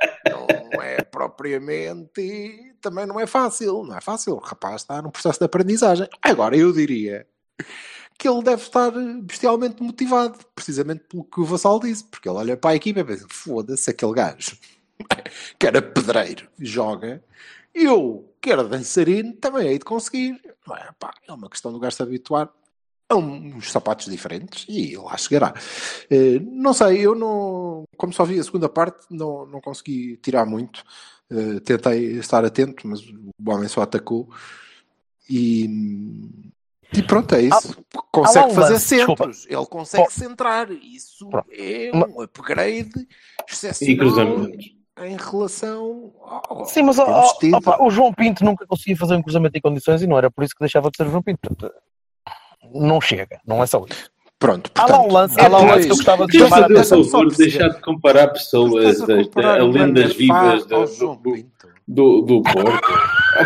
[0.71, 4.34] não é propriamente também não é fácil, não é fácil.
[4.36, 6.07] O rapaz está num processo de aprendizagem.
[6.21, 7.27] Agora, eu diria
[8.17, 12.57] que ele deve estar bestialmente motivado, precisamente pelo que o Vassal disse, porque ele olha
[12.57, 14.57] para a equipa e pensa: foda-se, aquele gajo
[15.57, 17.23] que era pedreiro, joga,
[17.73, 20.39] eu, que era dançarino, também hei de conseguir.
[20.67, 20.89] Não é?
[20.99, 22.51] Pá, é uma questão do gajo se habituar
[23.12, 25.54] a uns sapatos diferentes e lá chegará.
[26.10, 30.45] Eh, não sei, eu não, como só vi a segunda parte, não, não consegui tirar
[30.45, 30.84] muito.
[31.30, 34.30] Eh, tentei estar atento, mas o homem só atacou.
[35.30, 35.65] E,
[36.93, 37.78] e pronto, é isso.
[38.12, 40.69] consegue um fazer lance, centros, ele consegue centrar.
[40.71, 41.47] Isso Pronto.
[41.52, 43.08] é um upgrade E
[43.52, 44.65] excepcional cruzamentos.
[45.00, 46.65] em relação ao.
[46.65, 47.56] Sim, mas ao tido.
[47.56, 50.43] opa, o João Pinto nunca conseguia fazer um cruzamento em condições e não era por
[50.43, 51.39] isso que deixava de ser o João Pinto.
[51.41, 51.74] Portanto,
[52.73, 54.10] não chega, não é só isso.
[54.39, 56.57] Pronto, Há lá um portanto, lance, há lá um lance que eu gostava de chamar
[56.57, 57.03] a o atenção.
[57.03, 61.67] só de deixar de comparar pessoas, a a o lendas vivas do, do, Pinto.
[61.88, 62.81] do, do Porto.
[63.34, 63.43] Ah.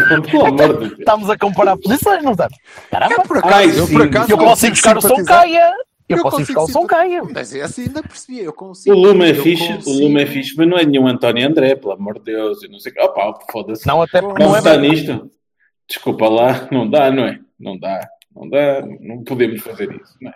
[0.98, 2.58] Estamos a comparar posições, não estamos?
[2.90, 3.94] Caramba, Eu por acaso, Ai, eu sim.
[3.94, 5.24] por acaso eu posso ir consigo buscar o Som.
[5.24, 5.74] Caia.
[6.10, 6.88] Eu, Eu posso buscar o Som.
[6.88, 7.22] Caia.
[7.32, 8.40] Mas é assim, ainda percebi.
[8.40, 8.96] Eu O consigo.
[8.96, 9.92] Lume é fixe, o.
[10.02, 12.64] Lume é fixe, mas não é nenhum António André, pelo amor de Deus.
[12.64, 12.94] Eu não sei.
[13.00, 13.86] Opa, foda-se.
[13.86, 15.30] Não, até porque Não não é está nisto?
[15.88, 17.38] Desculpa lá, não dá, não é?
[17.60, 20.34] Não dá, não dá, não podemos fazer isso, não é?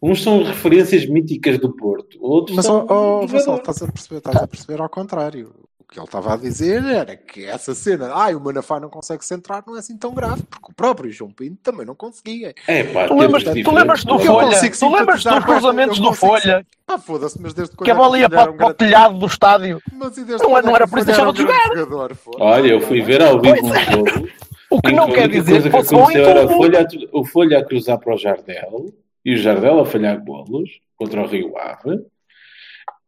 [0.00, 4.18] Uns são referências míticas do Porto, outros Mas, são ó, Vassal, estás a perceber?
[4.18, 5.52] Estás a perceber ao contrário.
[5.80, 9.24] O que ele estava a dizer era que essa cena, ai, o Manafá não consegue
[9.24, 12.54] centrar, não é assim tão grave, porque o próprio João Pinto também não conseguia.
[12.66, 14.18] É pá, Tu lembras, tempos tu lembras do.
[14.18, 14.70] Folha?
[14.70, 16.66] Tu lembras dos cruzamentos do Folha?
[16.86, 18.74] Ah, foda-se, mas desde quando Que a é bola ia para, era um para o
[18.74, 19.82] telhado do estádio.
[19.92, 22.14] Mas e desde Não, quando não é era que por isso deixava era um de?
[22.14, 22.42] Foda-se.
[22.42, 23.90] Olha, eu fui ver ao vivo um é.
[23.90, 24.28] jogo.
[24.70, 26.48] O que não quer dizer que fosse bom em tudo.
[26.56, 28.92] Folha, a- o Folha a cruzar para o Jardel
[29.24, 31.98] e o Jardel a falhar golos contra o Rio Ave.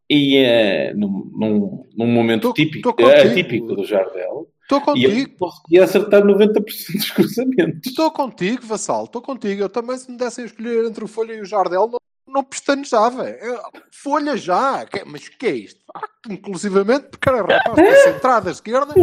[0.09, 3.09] E eh, num, num, num momento Tô- típico, tô contigo.
[3.11, 7.81] é, típico do Jardel, Estou e contigo, conseguia acertar 90% dos cruzamentos.
[7.89, 9.61] estou contigo, Vassal, estou contigo.
[9.61, 11.99] Eu também, se me dessem a escolher entre o Folha e o Jardel, não,
[12.31, 13.29] não pestanejava.
[13.29, 15.79] Eu- Folha já, mas o que é isto?
[15.93, 18.93] Ah, inclusivamente porque era rapaz centrada à esquerda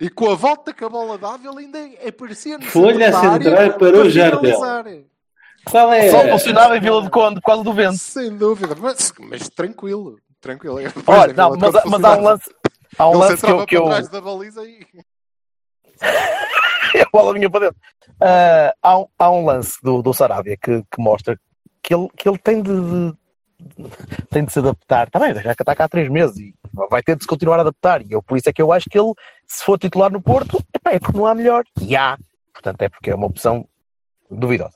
[0.00, 3.78] e com a volta que a bola dava, ele ainda aparecia no Folha da centrar
[3.78, 5.06] para o Jardel.
[5.64, 6.10] Qual é?
[6.10, 7.98] Só funcionava em Vila de Conde por causa do vento.
[7.98, 10.78] Sem dúvida, mas, mas tranquilo, tranquilo.
[10.78, 12.54] É, Olha, é, não, mas, mas há um lance.
[12.98, 14.86] Há um lance que eu, que eu, para trás da baliza e...
[17.00, 17.80] a bola vinha para dentro.
[18.20, 21.38] Ah, há, um, há um lance do, do Sarabia que, que mostra
[21.84, 23.14] que ele, que ele tem de, de-
[24.30, 25.06] tem de se adaptar.
[25.06, 26.54] Está bem, já que está cá há três meses e
[26.90, 28.00] vai ter de se continuar a adaptar.
[28.02, 29.12] E eu, por isso é que eu acho que ele,
[29.46, 31.62] se for titular no Porto, é porque não há melhor.
[31.80, 32.18] E há.
[32.52, 33.68] Portanto, é porque é uma opção
[34.30, 34.74] duvidosa.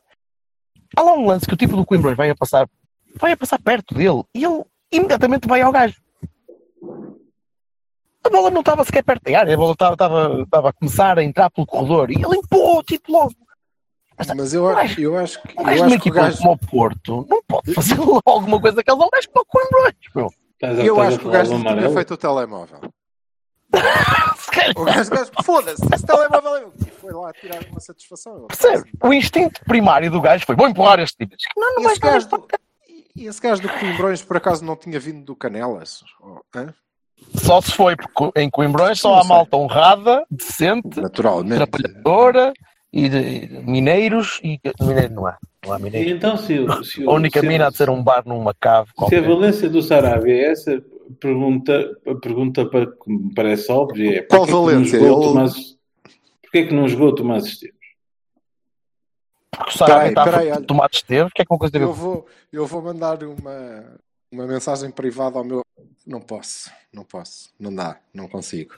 [0.94, 2.68] Há lá um lance que o tipo do Coimbra vai a passar,
[3.16, 5.96] vai a passar perto dele e ele imediatamente vai ao gajo.
[8.24, 11.18] A bola não estava sequer perto da área, a bola estava, estava, estava a começar
[11.18, 13.32] a entrar pelo corredor e ele empurrou o tipo logo.
[14.36, 17.42] Mas eu, acho- eu acho que, Um de uma equipa gajo como o Porto não
[17.46, 19.94] pode fazer alguma coisa que ele não gajo como o Coimbra.
[20.14, 20.30] meu.
[20.84, 22.80] Eu acho que o gajo tinha feito o telemóvel.
[24.38, 26.72] Se calhar, O gajo, gajo foda-se, esse telemóvel é meu.
[26.86, 28.46] E foi lá tirar uma satisfação.
[28.48, 28.90] Percebe?
[29.02, 31.36] O instinto primário do gajo foi: vou empurrar este tipo.
[31.56, 32.46] Não, não E esse, gajo do,
[33.14, 36.02] e esse gajo do Coimbrões por acaso não tinha vindo do Canelas?
[36.20, 36.74] Oh, hã?
[37.34, 41.56] Só se foi, porque em Coimbrões só há malta honrada, decente, Naturalmente.
[41.68, 42.52] trabalhadora
[42.92, 45.36] e de, mineiros e mineiro não há.
[45.64, 46.10] Não há E mineiro.
[46.10, 48.90] então, se, o- se, A única se, mina há de ser um bar numa cave.
[49.08, 50.82] se a valência do Sarabia é essa,
[51.20, 54.98] pergunta, a pergunta para, que me parece óbvia é Qual valência?
[54.98, 55.76] Tomás,
[56.42, 57.76] porquê que não jogou Tomás Esteves?
[59.50, 62.26] Porque o Sarabia está a peraí, tomates teve, que é que uma coisa Eu vou,
[62.52, 63.84] eu vou mandar uma,
[64.30, 65.62] uma mensagem privada ao meu.
[66.06, 68.74] Não posso, não posso, não dá, não consigo.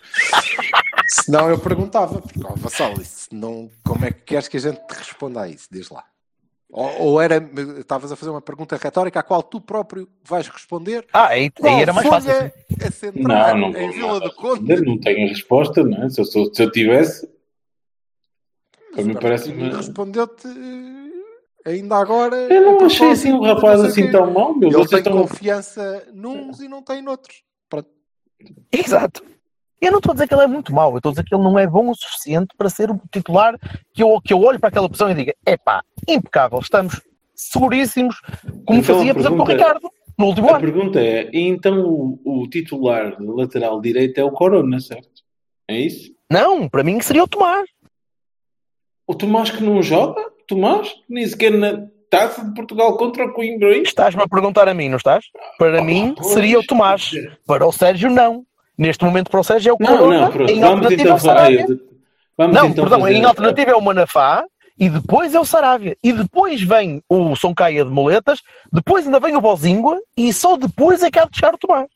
[1.10, 2.94] Senão eu perguntava, porque, ó, Vassal,
[3.32, 5.66] não, como é que queres que a gente te responda a isso?
[5.70, 6.04] Diz lá.
[6.70, 7.36] Ou, ou era,
[7.78, 11.04] estavas a fazer uma pergunta retórica à qual tu próprio vais responder?
[11.12, 12.30] Ah, aí, aí era mais fácil.
[12.92, 14.80] centrar Não, não em vou Vila do Conde?
[14.82, 16.08] não tenho resposta, não é?
[16.08, 17.28] Se eu, sou- se eu tivesse,
[18.92, 22.36] para mim parece Bertolini respondeu-te eh, ainda agora.
[22.36, 24.54] Eu não achei assim um propósito, rapaz assim tão mau.
[24.62, 25.12] Ele tem estão...
[25.22, 27.42] confiança nuns e não tem noutros.
[27.68, 27.88] Pronto.
[28.70, 29.24] Exato.
[29.80, 31.34] Eu não estou a dizer que ele é muito mau, eu estou a dizer que
[31.34, 33.58] ele não é bom o suficiente para ser o titular
[33.94, 37.00] que eu, que eu olho para aquela pessoa e diga: epá, impecável, estamos
[37.34, 38.20] seguríssimos,
[38.66, 40.60] como Então, fazia, a por exemplo, com o Ricardo no último A ano.
[40.60, 45.08] pergunta é, então o, o titular de lateral direito é o Corona, certo?
[45.66, 46.12] É isso?
[46.30, 47.68] Não, para mim seria o Tomás.
[49.06, 50.20] O Tomás que não joga?
[50.46, 50.94] Tomás?
[51.08, 53.74] Nem sequer na Taça de Portugal contra o Coimbra.
[53.74, 53.82] hein?
[53.82, 55.24] Estás-me a perguntar a mim, não estás?
[55.56, 56.32] Para mim pois.
[56.32, 57.12] seria o Tomás.
[57.46, 58.44] Para o Sérgio, não.
[58.80, 60.20] Neste momento, para o Sérgio é o Não, Corona.
[60.22, 60.50] não, pronto.
[60.50, 61.50] em Vamos alternativa é então o falar.
[62.38, 64.44] Vamos Não, então perdão, fazer- em alternativa é o Manafá
[64.78, 65.98] e depois é o Sarávia.
[66.02, 68.40] E depois vem o Soncaia de Moletas,
[68.72, 71.88] depois ainda vem o Bozíngua e só depois é que há de chegar o Tomás.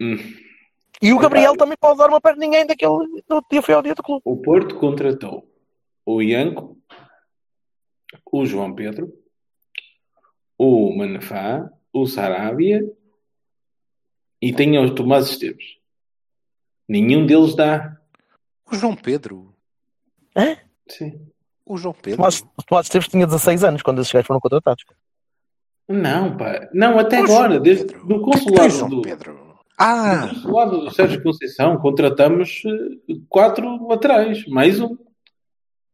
[0.00, 0.16] Hum.
[1.00, 3.82] E o Gabriel também pode dar uma perninha ainda que ele no dia foi ao
[3.82, 4.22] dia do clube.
[4.24, 5.46] O Porto contratou
[6.04, 6.76] o Ianco,
[8.32, 9.12] o João Pedro,
[10.58, 12.82] o Manafá, o Sarabia
[14.40, 15.76] e tem o Tomás Esteves.
[16.88, 17.96] Nenhum deles dá.
[18.70, 19.54] O João Pedro.
[20.88, 21.20] Sim.
[21.64, 22.18] O João Pedro.
[22.18, 24.84] Tomás, o Tomás Esteves tinha 16 anos quando esses gajos foram contratados.
[25.88, 26.68] Não, pá.
[26.72, 27.60] Não, até O agora.
[27.60, 29.58] Desde, no O que é consulado João do, Pedro?
[29.78, 34.96] Ah, no consulado do Sérgio Conceição contratamos eh, quatro laterais, mais um.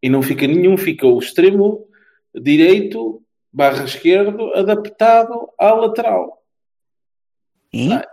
[0.02, 1.87] E não fica nenhum, fica o extremo
[2.35, 6.42] direito barra esquerdo adaptado à lateral.
[7.72, 8.07] E Ah.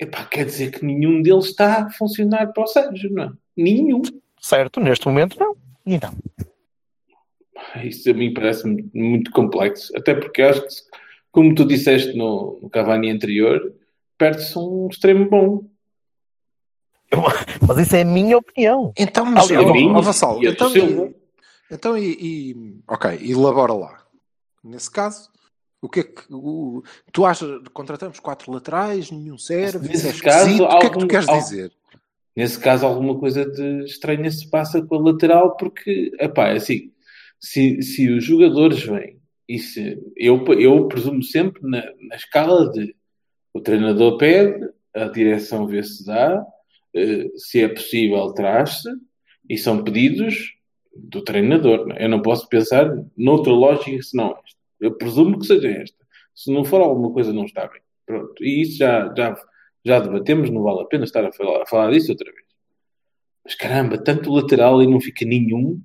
[0.00, 3.32] Epá, quer dizer que nenhum deles está a funcionar para o Sérgio, não é?
[3.56, 4.02] Nenhum.
[4.40, 5.56] certo, neste momento não.
[5.86, 6.14] E então?
[7.82, 9.96] Isso a mim parece-me muito complexo.
[9.96, 10.68] Até porque acho que,
[11.30, 13.72] como tu disseste no, no Cavani anterior,
[14.18, 15.64] perde-se um extremo bom.
[17.66, 18.92] Mas isso é a minha opinião.
[18.98, 21.14] então, mas Aliás, ó, mim ó, Vassal, e a do então, e,
[21.70, 24.02] então e, e- ok, elabora lá.
[24.62, 25.30] Nesse caso,
[25.84, 27.60] o que é que o- tu achas?
[27.72, 30.64] Contratamos quatro laterais, nenhum serve, Nesse é caso, esquisito.
[30.64, 31.72] o que é que tu algum- queres algum- dizer?
[32.36, 36.90] Nesse caso, alguma coisa de estranha se passa com a lateral, porque, epá, é assim,
[37.40, 39.18] se, se os jogadores vêm,
[39.48, 42.94] e se, eu, eu presumo sempre na, na escala de
[43.52, 46.44] o treinador pede, a direção vê se dá,
[46.96, 48.88] eh, se é possível, traz-se,
[49.48, 50.54] e são pedidos
[50.96, 51.86] do treinador.
[51.86, 52.04] não é?
[52.04, 54.58] Eu não posso pensar noutra lógica senão esta.
[54.84, 55.96] Eu presumo que seja esta.
[56.34, 57.80] Se não for alguma coisa, não está bem.
[58.06, 58.34] Pronto.
[58.44, 59.34] E isso já, já,
[59.84, 62.44] já debatemos, não vale a pena estar a falar, a falar disso outra vez.
[63.44, 65.80] Mas caramba, tanto lateral e não fica nenhum.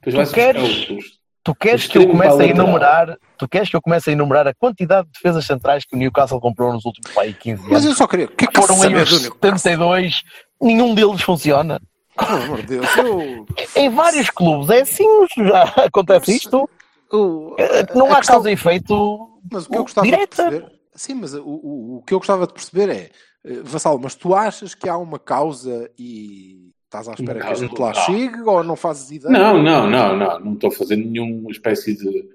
[0.00, 0.56] Depois vai-se buscar
[0.96, 4.48] os- Tu queres que eu comece a enumerar, tu queres que eu comece a enumerar
[4.48, 7.70] a quantidade de defesas centrais que o Newcastle comprou nos últimos pá, aí, 15 Mas
[7.70, 7.84] anos?
[7.84, 8.26] eu só queria.
[8.26, 9.38] O que é que Foram aí os do Newcastle?
[9.40, 10.22] 72,
[10.60, 11.80] nenhum deles funciona.
[12.18, 13.46] Pelo amor de Deus, eu.
[13.80, 15.06] Em vários clubes é assim,
[15.38, 16.68] já acontece isto.
[17.12, 17.56] Eu-
[17.94, 20.44] Não a há questão- causa e efeito Mas o que eu gostava direta.
[20.44, 20.76] de perceber.
[20.94, 23.10] Sim, mas o, o, o que eu gostava de perceber é.
[23.44, 27.54] eh, Vassal, mas tu achas que há uma causa e estás à espera que a
[27.54, 28.04] gente lá total.
[28.06, 29.30] chegue ou não fazes ideia?
[29.32, 30.40] Não, não, não, não.
[30.40, 32.28] Não estou a fazer nenhuma espécie de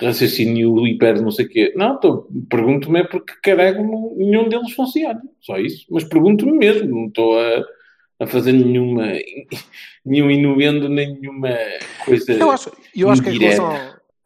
[0.00, 1.72] raciocínio hiper não sei o quê.
[1.76, 5.20] Não, estou, pergunto-me é porque carrego não- nenhum deles funciona.
[5.40, 5.86] Só isso.
[5.90, 6.88] Mas pergunto-me mesmo.
[6.94, 7.64] Não estou a,
[8.20, 9.04] a fazer nenhuma,
[10.04, 11.50] nenhum inuendo, nenhuma
[12.04, 12.32] coisa.
[12.34, 13.70] Eu acho, eu acho que em relação,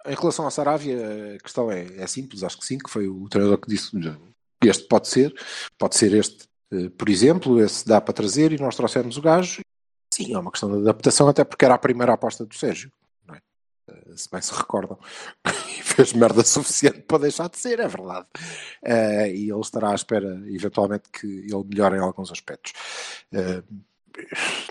[0.07, 3.29] em relação ao Saravia, a questão é, é simples, acho que sim, que foi o
[3.29, 3.97] treinador que disse
[4.63, 5.35] este pode ser,
[5.79, 9.63] pode ser este, eh, por exemplo, esse dá para trazer e nós trouxemos o gajo.
[10.13, 12.93] Sim, é uma questão de adaptação, até porque era a primeira aposta do Sérgio,
[13.33, 13.39] é?
[13.89, 14.99] Eh, se bem se recordam,
[15.47, 18.27] e fez merda suficiente para deixar de ser, é verdade.
[18.85, 22.73] Eh, e ele estará à espera, eventualmente, que ele melhore em alguns aspectos.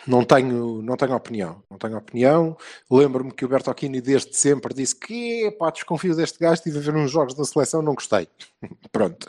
[0.08, 1.64] Não tenho, não tenho opinião.
[1.70, 2.58] Não tenho opinião.
[2.90, 6.96] Lembro-me que o Bertocchini desde sempre disse que pá, desconfio deste gajo, estive a ver
[6.96, 8.28] uns jogos da seleção, não gostei.
[8.92, 9.28] Pronto.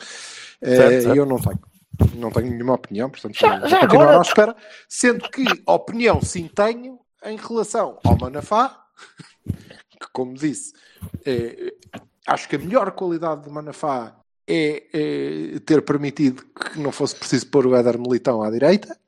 [0.63, 1.17] Eh, Certo, certo.
[1.17, 1.59] Eu não tenho.
[2.17, 4.57] Não tenho nenhuma opinião, portanto Já- vou já continuar agora- à espera.
[4.89, 8.83] Sendo que opinião sim tenho em relação ao Manafá,
[9.47, 10.73] que como disse,
[11.27, 11.75] eh,
[12.27, 14.17] acho que a melhor qualidade do Manafá
[14.49, 18.99] é, eh, ter permitido que não fosse preciso pôr o Éder Militão à direita,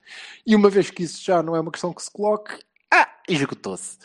[0.46, 2.58] e uma vez que isso já não é uma questão que se coloque,
[2.92, 3.98] ah, executou-se.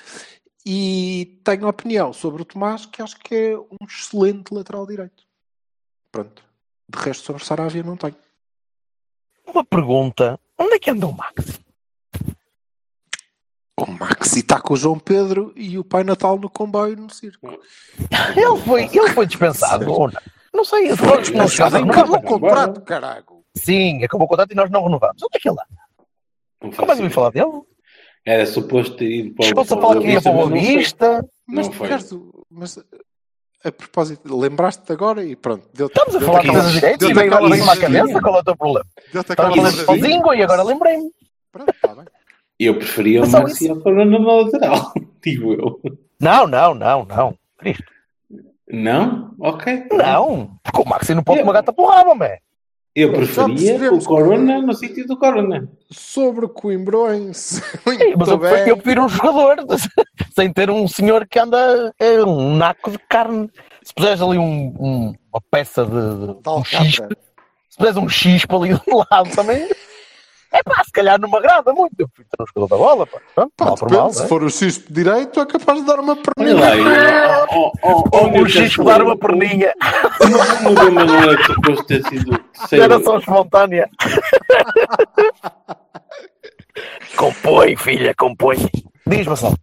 [0.65, 5.23] E tenho opinião sobre o Tomás, que acho que é um excelente lateral direito.
[6.11, 6.43] Pronto.
[6.89, 8.15] De resto, sobre Saravia, não tenho.
[9.45, 11.59] Uma pergunta: onde é que anda o Max?
[13.79, 17.47] O Maxi está com o João Pedro e o Pai Natal no comboio no circo.
[18.35, 20.21] Ele foi, ele foi dispensado ou não?
[20.53, 20.95] Não sei.
[20.95, 21.77] Foi dispensado.
[21.77, 23.25] Acabou o contrato, caralho.
[23.55, 25.21] Sim, acabou o contrato e nós não renovamos.
[25.21, 25.86] Onde é que ele anda?
[26.61, 27.61] Não Como é que me falar dele?
[28.25, 30.59] Era suposto ter ido para o Chegou-se a falar que ia para o mas não
[30.59, 30.77] foi.
[30.77, 31.25] Vista.
[31.47, 31.67] Mas.
[31.67, 32.79] Ricardo, mas
[33.63, 35.67] a propósito, lembraste-te agora e pronto.
[35.73, 38.21] Deu Estamos a falar de coisas direitas e veio agora veio-me à cabeça.
[38.21, 38.85] Qual é o teu problema?
[39.13, 41.11] Estava a aquela falar de sozinho e agora lembrei-me.
[41.51, 42.05] Pronto, está bem.
[42.05, 42.07] É
[42.59, 44.93] Eu preferia o ao Corona na lateral,
[45.23, 45.81] digo eu.
[46.19, 47.37] Não, não, não, não.
[47.57, 47.83] Cristo.
[48.69, 49.33] Não?
[49.39, 49.87] Ok.
[49.91, 50.59] Não.
[50.63, 52.37] Porque o Maxi não pode uma gata porrada, man.
[52.97, 55.69] Eu preferia o Corona no sítio do Corona.
[55.91, 57.61] Sobre Coimbrões.
[58.17, 58.67] Mas eu, bem.
[58.69, 59.57] eu prefiro um jogador
[60.33, 63.51] sem ter um senhor que anda é, um naco de carne.
[63.83, 67.09] Se puseres ali um, um- uma peça de, de um alcatra.
[67.69, 68.07] se puseres um
[68.47, 69.69] para ali do lado também,
[70.51, 71.93] é pá, se calhar não me agrada muito.
[71.99, 73.19] Eu prefiro ter um jogador da bola, pá.
[73.35, 74.11] Pronto, Pá, depende, mal.
[74.11, 74.27] se né?
[74.27, 77.45] for o X direito, é capaz de dar uma perninha.
[77.53, 79.71] oh, oh, oh, Ou um X para dar uma perninha.
[80.65, 82.46] O meu não era suposto ter sido Era
[83.03, 83.89] só espontânea.
[87.15, 88.57] compõe, filha, compõe.
[89.05, 89.53] Diz-me só.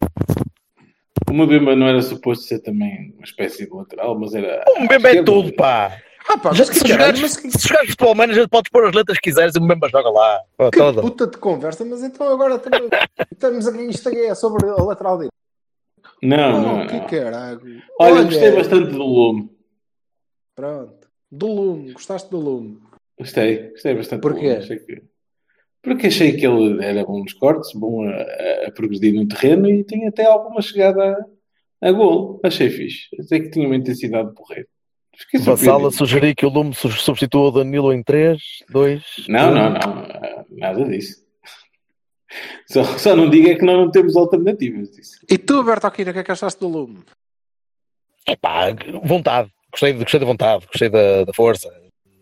[1.29, 4.65] O meu Bemba não era suposto ser também uma espécie de lateral, mas era.
[4.79, 5.97] Um bemba é tudo, pá.
[6.29, 9.19] Ah, pá, Já se jogares, mas que, se jogares futebol manager, podes pôr as letras
[9.19, 10.41] que quiseres e o Mbemba joga lá.
[10.57, 11.03] Pá, que toda.
[11.03, 12.89] puta de conversa, mas então agora estamos,
[13.31, 15.33] estamos aqui, isto aqui é sobre a lateral direito.
[16.23, 17.07] Não, Oh, não, que não.
[17.07, 17.83] caralho.
[18.01, 19.51] Olha, eu gostei bastante do Lume.
[20.55, 21.05] Pronto.
[21.31, 22.79] Do lume, gostaste do lume.
[23.19, 24.49] Gostei, gostei bastante Porquê?
[24.49, 25.03] Achei que...
[25.83, 28.15] Porque achei que ele era bom nos cortes, bom a,
[28.67, 31.17] a- progredir no terreno e tinha até alguma chegada
[31.83, 32.41] a, a gol.
[32.43, 33.09] Achei fixe.
[33.21, 34.67] Achei que tinha uma intensidade porreira.
[35.35, 35.55] Vassala
[35.91, 35.93] surpreendido.
[35.93, 39.03] sugeri que o Lume su- substitua o Danilo em 3, 2.
[39.29, 40.07] Não, não, não.
[40.51, 41.23] Nada disso.
[42.67, 45.19] Só, só não diga que nós não temos alternativas disso.
[45.31, 47.01] E tu, Berto Aquino, o que é que achaste do lume?
[48.27, 48.69] Epá,
[49.05, 49.53] vontade.
[49.71, 51.71] Gostei, de- gostei da vontade, gostei da, da força.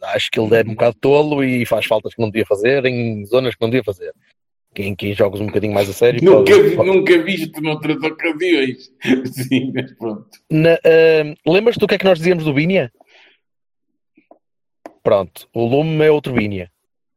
[0.02, 3.24] Acho que ele é um bocado tolo e faz faltas que não devia fazer em
[3.26, 4.12] zonas que não devia fazer.
[4.74, 6.22] Quem quis jogos um bocadinho mais a sério.
[6.24, 8.90] Nunca, pode- vi- pode- nunca visto noutras ocasiões.
[9.32, 10.26] Sim, mas pronto.
[10.50, 12.90] Na, ah, Lembras-te do que é que nós dizíamos do Bínia?
[15.02, 16.70] Pronto, o Lume é outro Bínia.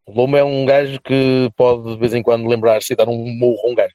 [0.06, 3.26] O Lume é um gajo que pode de vez em quando lembrar-se e dar um
[3.38, 3.94] murro a um gajo.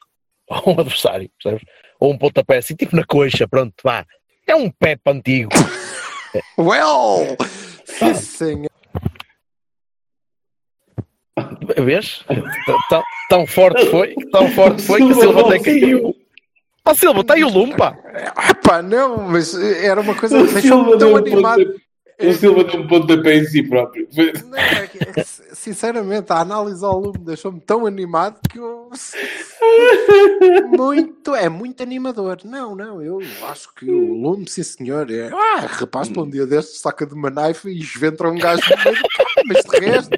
[0.49, 1.65] Ou um adversário, percebes?
[2.01, 4.05] Ou um pontapé assim, tipo na coxa, pronto, vá.
[4.47, 5.51] É um Pep antigo.
[6.57, 7.37] Well!
[7.85, 8.70] Sim, senhor.
[11.79, 12.25] Vês?
[12.89, 16.17] Tão, tão forte foi, tão forte foi que a Silva até caiu.
[16.85, 17.97] Ó Silva, está aí o Lume, pá.
[18.35, 21.75] Ah, pá, não, mas era uma coisa que deu tão animado.
[22.29, 24.07] O Silva deu um pontapé em si próprio.
[24.49, 24.99] Não, é que,
[25.55, 28.91] sinceramente, a análise ao lume deixou-me tão animado que eu.
[30.77, 32.39] Muito, é muito animador.
[32.45, 35.31] Não, não, eu acho que o lume, sim senhor, é.
[35.33, 38.85] Ah, rapaz, para um dia destes saca de uma knife e esventra um gajo no
[38.85, 39.09] meio do
[39.47, 40.11] mas de resto.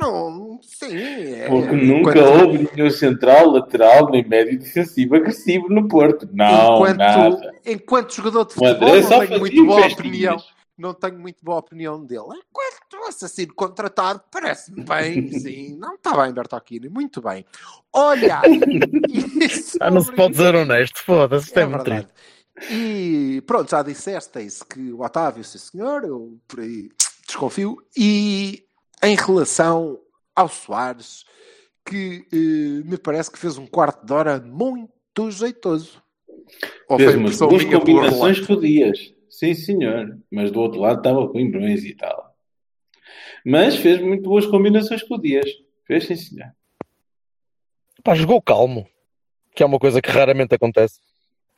[0.00, 0.96] Não, sim.
[0.96, 6.28] É, Porque nunca enquanto- houve nenhum central, lateral, nem médio defensivo agressivo no Porto.
[6.32, 7.54] Não, enquanto, nada.
[7.64, 10.36] enquanto jogador de futebol, André não tenho muito boa opinião.
[10.82, 12.24] Não tenho muito boa opinião dele.
[12.24, 15.76] Enquanto assassino contratado, parece-me bem, sim.
[15.76, 17.44] Não está bem, Bertocchini, muito bem.
[17.92, 18.42] Olha,
[19.08, 22.12] e Ah, não se sobre- pode dizer honesto, foda-se, é, É muito triste.
[22.70, 26.90] E pronto, já disseste que o Otávio, sim senhor, eu por aí
[27.26, 27.78] desconfio.
[27.96, 28.64] E
[29.02, 30.00] em relação
[30.34, 31.24] ao Soares,
[31.84, 36.02] que eh, me parece que fez um quarto de hora muito jeitoso.
[36.88, 38.46] Ou Fez foi umas boas combinações relato?
[39.32, 40.18] Sim, senhor.
[40.30, 42.36] Mas do outro lado estava com Imbrões e tal.
[43.44, 45.46] Mas fez muito boas combinações com o Dias.
[45.86, 46.52] Fez, sim, senhor.
[48.04, 48.86] Pá, jogou calmo,
[49.54, 51.00] que é uma coisa que raramente acontece.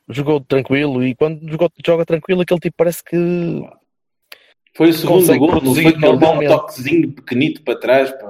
[0.07, 3.17] Jogou tranquilo e quando jogou- joga tranquilo, aquele tipo parece que.
[4.73, 8.11] Foi o segundo gol, não foi que ele deu um toquezinho pequenito para trás.
[8.11, 8.29] Para,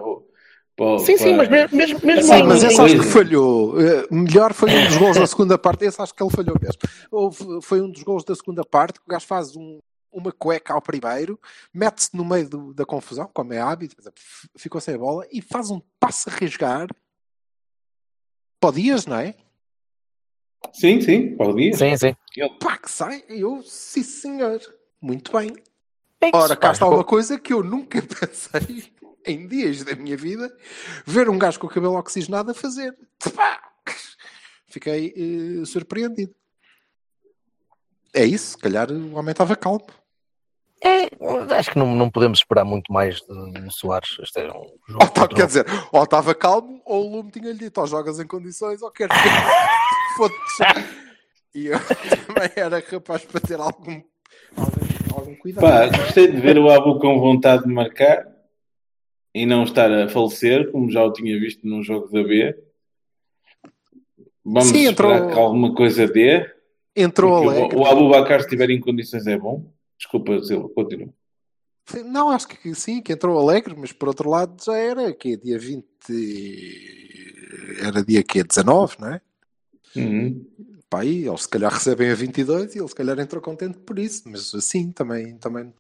[0.77, 3.79] o- Sim, sim, mas mesmo, mesmo, mesmo Sim, mas esse acho que falhou.
[3.81, 5.85] Eh, melhor foi um dos gols da segunda parte.
[5.85, 6.79] Esse acho que ele falhou mesmo.
[7.11, 9.79] Houve- foi um dos gols da segunda parte que o gajo faz um-
[10.11, 11.39] uma cueca ao primeiro,
[11.73, 13.95] mete-se no meio do- da confusão, como é hábito,
[14.57, 16.87] ficou sem a bola e faz um passo a rasgar
[18.59, 19.35] para o Dias, não é?
[20.73, 21.77] Sim, sim, para o Dias.
[21.77, 22.15] Sim, sim.
[22.59, 23.23] Pá, que sai.
[23.29, 24.59] Eu, sim senhor.
[25.01, 25.53] Muito bem.
[26.33, 28.91] Ora, cá está uma coisa que eu nunca pensei
[29.25, 30.49] em dias da minha vida
[31.05, 32.95] ver um gajo com o cabelo oxigenado a fazer.
[34.67, 35.13] Fiquei
[35.61, 36.33] eh, surpreendido.
[38.13, 39.85] É isso, se calhar o homem estava calmo.
[40.83, 41.07] É,
[41.57, 44.17] acho que não, não podemos esperar muito mais de, de Soares.
[44.21, 45.01] Este é um jogo.
[45.01, 48.19] Ou tá- contra- quer dizer, ou estava calmo, ou o Lume tinha-lhe dito, ou jogas
[48.19, 49.15] em condições, ou queres
[50.15, 50.63] foda-se.
[51.55, 51.79] E eu
[52.27, 54.01] também era capaz para ter algum,
[54.55, 55.63] algum, algum cuidado.
[55.63, 58.25] Pá, gostei de ver o Abu com vontade de marcar
[59.35, 62.57] e não estar a falecer, como já o tinha visto num jogo da B.
[64.45, 66.49] Vamos Sim, esperar entrou- que alguma coisa dê.
[66.95, 67.75] Entrou alegre.
[67.75, 69.69] o, o Abu Bakar, se estiver em condições, é bom.
[69.97, 71.09] Desculpa, Silva, continua.
[72.05, 75.59] Não, acho que sim, que entrou alegre, mas por outro lado já era que dia
[75.59, 75.85] 20
[77.81, 79.21] era dia que 19, não é?
[79.97, 80.45] Uhum.
[80.89, 83.99] Pá, aí eles se calhar recebem a 22 e ele se calhar entrou contente por
[83.99, 85.73] isso, mas assim também também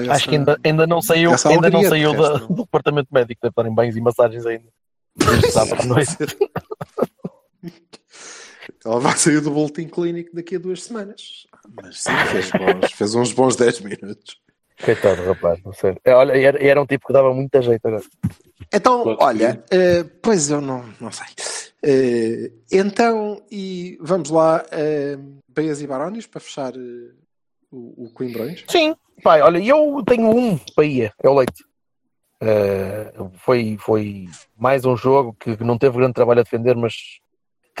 [0.00, 2.48] tem Acho essa- que ainda, ainda não saiu, essa ainda não saiu de da- resto,
[2.48, 2.56] não.
[2.56, 4.68] do departamento médico, deve estar em banhos e massagens ainda.
[5.16, 6.16] Desde sábado à noite.
[8.84, 11.46] Ela vai sair do boletim clínico daqui a duas semanas.
[11.82, 14.40] Mas sim, fez, bons- fez uns bons 10 minutos.
[14.84, 15.96] Coitado, rapaz, não sei.
[16.04, 18.04] É, Olha, era, era um tipo que dava muita jeito agora.
[18.72, 21.26] Então, Pode olha, eh, pois eu não, não sei.
[21.82, 25.18] Eh, então, e vamos lá, eh,
[25.48, 26.72] Beias e Barões para fechar
[27.70, 28.64] o, Coimbrões.
[28.68, 31.64] Sim, pai, olha, eu tenho um Bahia, é o Leite.
[32.40, 36.94] Eh, foi, foi mais um jogo que que não teve grande trabalho a defender, mas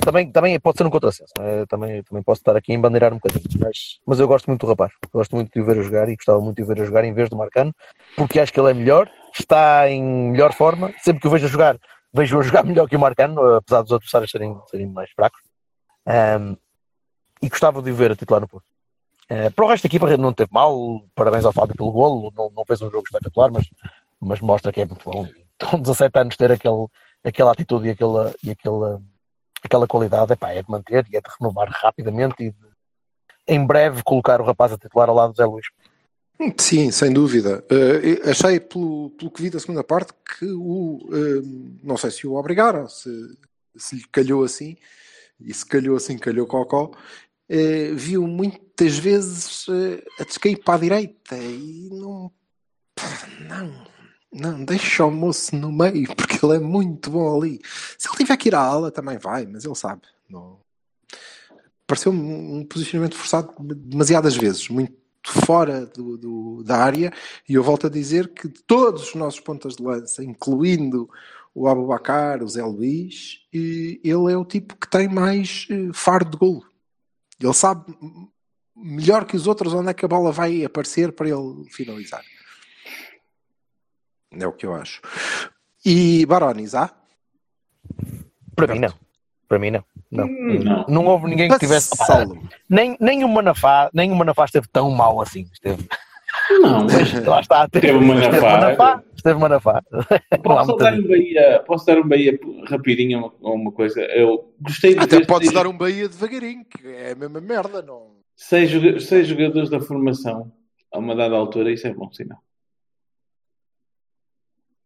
[0.04, 1.32] também, também pode ser um contrassenso.
[1.36, 1.66] não é?
[1.66, 4.70] Também, também posso estar aqui a embandeirar um bocadinho, mas, mas eu gosto muito do
[4.70, 4.92] rapaz.
[5.12, 7.04] Gosto muito de o ver a jogar e gostava muito de o ver a jogar
[7.04, 7.74] em vez do Marcano,
[8.16, 10.92] porque acho que ele é melhor, está em melhor forma.
[11.02, 11.78] Sempre que o vejo a jogar,
[12.12, 15.40] vejo-o jogar melhor que o Marcano, apesar dos adversários serem, serem mais fracos.
[16.06, 16.56] Ahm,
[17.42, 18.66] e gostava de o ver a titular no Porto.
[19.28, 22.50] Eh, para o resto da equipa não teve mal, parabéns ao Fábio pelo golo, não,
[22.50, 23.66] não fez um jogo espetacular, mas,
[24.20, 25.28] mas mostra que é muito bom.
[25.70, 26.86] Com 17 anos ter aquele,
[27.22, 29.02] aquela atitude e aquela, e aquela,
[29.62, 32.68] aquela qualidade epá, é de manter e é de renovar rapidamente e de,
[33.46, 35.66] em breve colocar o rapaz a titular ao lado do Zé Luís.
[36.56, 37.64] Sim, sem dúvida.
[37.68, 41.00] Eh, achei, pelo, pelo que vi da segunda parte, que o.
[41.12, 41.42] eh,
[41.82, 43.10] não sei se o obrigaram, se,
[43.76, 44.76] se lhe calhou assim,
[45.40, 46.92] e se calhou assim, calhou cocó.
[47.48, 52.30] Eh, viu muitas vezes eh, a descair para a direita e não.
[53.48, 53.88] Não.
[54.30, 57.60] Não, deixa o moço no meio, porque ele é muito bom ali.
[57.96, 60.02] Se ele tiver que ir à ala, também vai, mas ele sabe.
[60.28, 60.58] Não...
[61.86, 64.94] Pareceu um, posicionamento forçado demasiadas vezes, muito
[65.26, 67.10] fora do, do- da área,
[67.48, 71.08] e eu volto a dizer que todos os nossos pontas de lança, incluindo
[71.54, 76.26] o Abubacar, o Zé Luís, e ele é o tipo que tem mais eh, faro
[76.26, 76.67] de golo.
[77.40, 77.84] Ele sabe
[78.76, 82.22] melhor que os outros onde é que a bola vai aparecer para ele finalizar.
[84.32, 85.00] É o que eu acho.
[85.84, 86.90] E Barones, há?
[88.54, 88.92] Para mim, não.
[89.48, 89.84] Para mim, não.
[90.10, 91.06] Não, Hum, não.
[91.06, 91.90] houve ninguém que tivesse.
[91.92, 92.26] Opa,
[92.68, 95.48] nem, nem o Manafá, nem o Manafá esteve tão mal assim.
[95.52, 95.86] Esteve,
[96.50, 97.68] Não, mas lá está.
[97.70, 99.02] Teve o Manafá.
[99.14, 99.82] Esteve Manafá.
[100.42, 102.38] Posso dar um Bahia, posso dar um Bahia
[102.68, 104.00] rapidinho a uma, a uma coisa.
[104.02, 108.16] Eu gostei de Até podes dar um Bahia devagarinho, que é a mesma merda, não?
[108.36, 108.70] seis,
[109.06, 110.52] seis jogadores da formação
[110.92, 112.38] a uma dada altura, isso é bom sinal.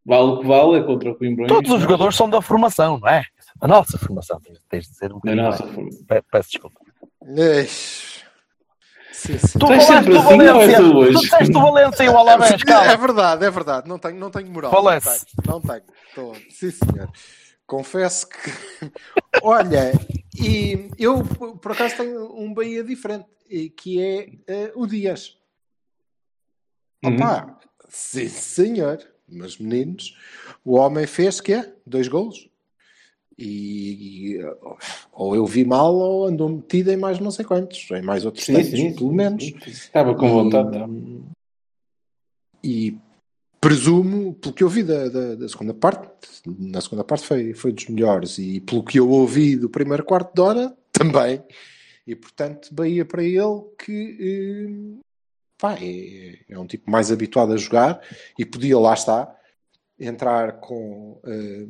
[0.04, 1.48] Vale o que vale, é contra o Coimbrões.
[1.48, 3.22] Todos os jogadores são da formação, não é?
[3.60, 5.74] A nossa formação, tens, de dizer um bocadinho nossa mais.
[5.76, 6.04] formação.
[6.06, 6.80] Pe- Peço desculpa.
[7.36, 8.11] Eish.
[9.12, 9.58] Sim, sim.
[9.58, 10.78] Tu Tu és sempre do assim, não Valência.
[10.78, 11.12] tu hoje?
[11.12, 13.88] Tu disseste o Valência e o Alavés, É verdade, é verdade.
[13.88, 14.70] Não tenho, não tenho moral.
[14.70, 15.26] Falece.
[15.46, 15.74] Não tenho.
[15.76, 15.82] Não tenho.
[16.08, 17.10] Estou- Sim, senhor.
[17.66, 18.90] Confesso que.
[19.42, 19.92] Olha,
[20.38, 25.36] e eu por acaso tenho um Bahia diferente, e que é eh, o Dias.
[27.04, 27.14] Uhum.
[27.16, 27.58] Opa,
[27.88, 28.98] sim, senhor.
[29.28, 30.14] Mas meninos,
[30.64, 31.72] o homem fez que é?
[31.86, 32.48] Dois golos.
[33.44, 34.40] E, e,
[35.12, 38.44] ou eu vi mal ou andou metido em mais não sei quantos, em mais outros
[38.44, 39.44] Sim, tantos, sim, pelo sim, menos.
[39.44, 39.58] sim.
[39.66, 40.70] Estava com vontade.
[40.70, 40.88] tá?
[42.62, 42.96] E
[43.60, 46.08] presumo, pelo que eu vi da, da, da segunda parte,
[46.46, 50.32] na segunda parte foi, foi dos melhores, e pelo que eu ouvi do primeiro quarto
[50.34, 51.42] de hora, também.
[52.06, 55.02] E portanto, Bahia para ele que eh,
[55.58, 58.00] pá, é, é um tipo mais habituado a jogar
[58.38, 59.34] e podia, lá está,
[60.02, 61.66] entrar com eh,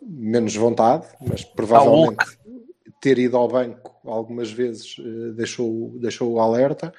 [0.00, 2.24] menos vontade, mas provavelmente
[3.00, 6.92] ter ido ao banco algumas vezes eh, deixou, deixou o alerta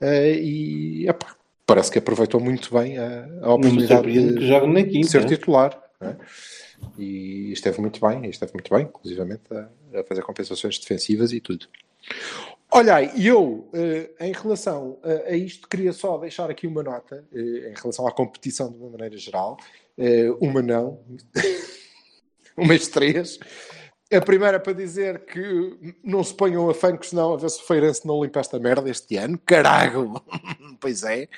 [0.00, 1.34] eh, e epá,
[1.66, 5.08] parece que aproveitou muito bem a, a oportunidade que de, quinta.
[5.08, 5.80] ser titular.
[6.00, 6.16] né?
[6.98, 11.66] E esteve muito bem, esteve muito bem, inclusivamente a, a fazer compensações defensivas e tudo.
[12.74, 13.68] Olha, eu,
[14.18, 18.78] em relação a, isto, queria só deixar aqui uma nota, em relação à competição de
[18.78, 19.58] uma maneira geral,
[20.40, 21.00] uma não,
[22.56, 23.38] umas três,
[24.12, 27.66] A primeira para dizer que não se ponham a fancos, senão a ver se o
[27.66, 29.38] Feirense não limpa esta merda este ano.
[29.38, 30.22] Carago!
[30.80, 31.28] pois é.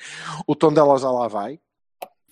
[0.45, 1.57] O tom dela já lá vai.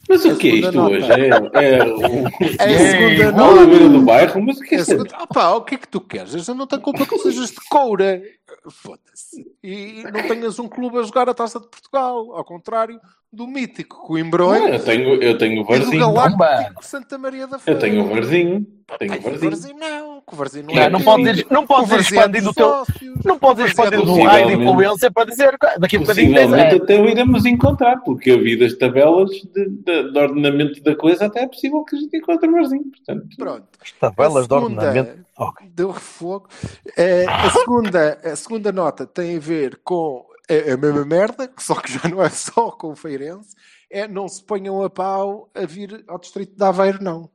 [0.10, 0.96] Mas o que é segunda isto nota.
[0.96, 1.12] hoje?
[1.14, 1.98] É, é o
[2.60, 3.98] É a segunda futebol à beira nota.
[4.00, 4.42] do bairro?
[4.42, 5.18] Mas o que é É segunda...
[5.24, 6.48] Opa, o que é que tu queres?
[6.48, 8.22] Eu não tenho culpa que sejas de coura.
[8.70, 9.50] Foda-se.
[9.64, 12.34] E não tenhas um clube a jogar a Taça de Portugal.
[12.36, 13.00] Ao contrário
[13.34, 16.00] do mítico Não, Coimbrões eu tenho, eu tenho o e do Varzinho.
[16.14, 17.78] Galáctico Santa Maria da Feira.
[17.80, 18.68] Eu tenho o Varzinho.
[19.00, 19.50] Tenho o Varzinho.
[19.52, 20.22] Varzinho não.
[20.22, 21.06] que O Varzinho não, Não, é não teu.
[21.06, 23.22] podes ir- não podes Varzinho é expandindo dos o teu-.
[23.26, 26.00] Não podes ir Varzinho é expandir dos o raio de influência para dizer daqui a
[26.00, 26.84] bocadinho tens Possivelmente é.
[26.84, 31.26] até o iremos encontrar, porque eu vi das tabelas de, de- de ordenamento da coisa,
[31.26, 32.84] até é possível que a gente encontre o Varzinho.
[32.84, 33.64] Portanto, Pronto.
[34.00, 35.10] tabelas de ordenamento.
[35.10, 35.68] segunda- Ok.
[35.74, 36.48] Deu fogo.
[36.96, 41.76] Eh, a, segunda, a segunda nota tem a ver com a, a mesma merda, só
[41.76, 43.56] que já não é só com o Feirense,
[43.90, 47.30] é não se ponham a pau a vir ao distrito de Aveiro, não.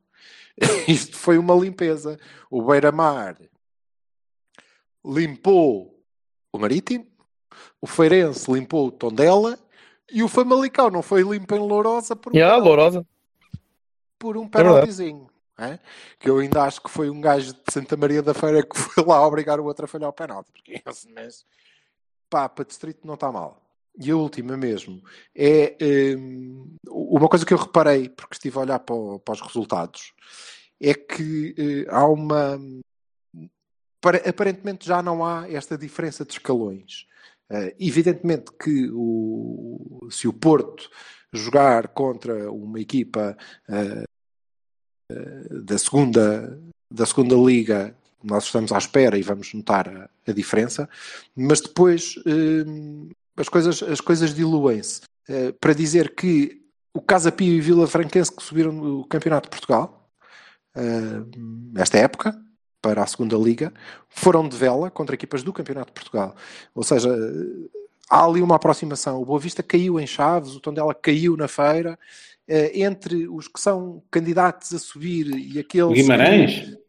[0.88, 2.18] Isto foi uma limpeza.
[2.50, 3.36] O Beira-Mar
[5.04, 6.02] limpou
[6.52, 7.06] o Marítimo,
[7.80, 9.58] o Feirense limpou o Tondela
[10.10, 13.06] e o Famalicão não foi limpo em Lourosa por um penalti Lourosa.
[14.18, 14.64] por um verdade.
[14.64, 15.30] penaltizinho.
[15.58, 15.78] é?
[16.18, 19.04] Que eu ainda acho que foi um gajo de Santa Maria da Feira que foi
[19.04, 20.50] lá obrigar o outro a falhar o penalti.
[20.50, 21.44] Porque esse mês,
[22.28, 23.62] pá, para distrito não está mal.
[24.00, 25.02] E a última mesmo
[25.34, 25.76] é
[26.16, 30.12] hum, uma coisa que eu reparei, porque estive a olhar para, para os resultados,
[30.80, 32.58] é que eh, há uma.
[34.26, 37.06] aparentemente já não há esta diferença de escalões.
[37.50, 40.88] Eh, evidentemente que o, se o Porto
[41.32, 43.36] jogar contra uma equipa
[43.68, 44.04] eh,
[45.64, 46.60] da segunda
[46.90, 50.88] da segunda liga nós estamos à espera e vamos notar a, a diferença
[51.36, 55.02] mas depois hum, as coisas as coisas diluem-se.
[55.28, 56.60] Eh, para dizer que
[56.92, 60.10] o Casa Pio e Vila Franquense que subiram no Campeonato de Portugal
[60.74, 61.22] eh,
[61.76, 62.36] esta época
[62.82, 63.72] para a segunda liga
[64.08, 66.34] foram de vela contra equipas do Campeonato de Portugal.
[66.74, 67.08] Ou seja
[68.08, 69.20] há ali uma aproximação.
[69.20, 71.98] O Boa Vista caiu em Chaves o Tondela caiu na Feira.
[72.46, 76.50] Eh, entre os que são candidatos a subir e aqueles o Guimarães?
[76.52, 76.87] e aqu-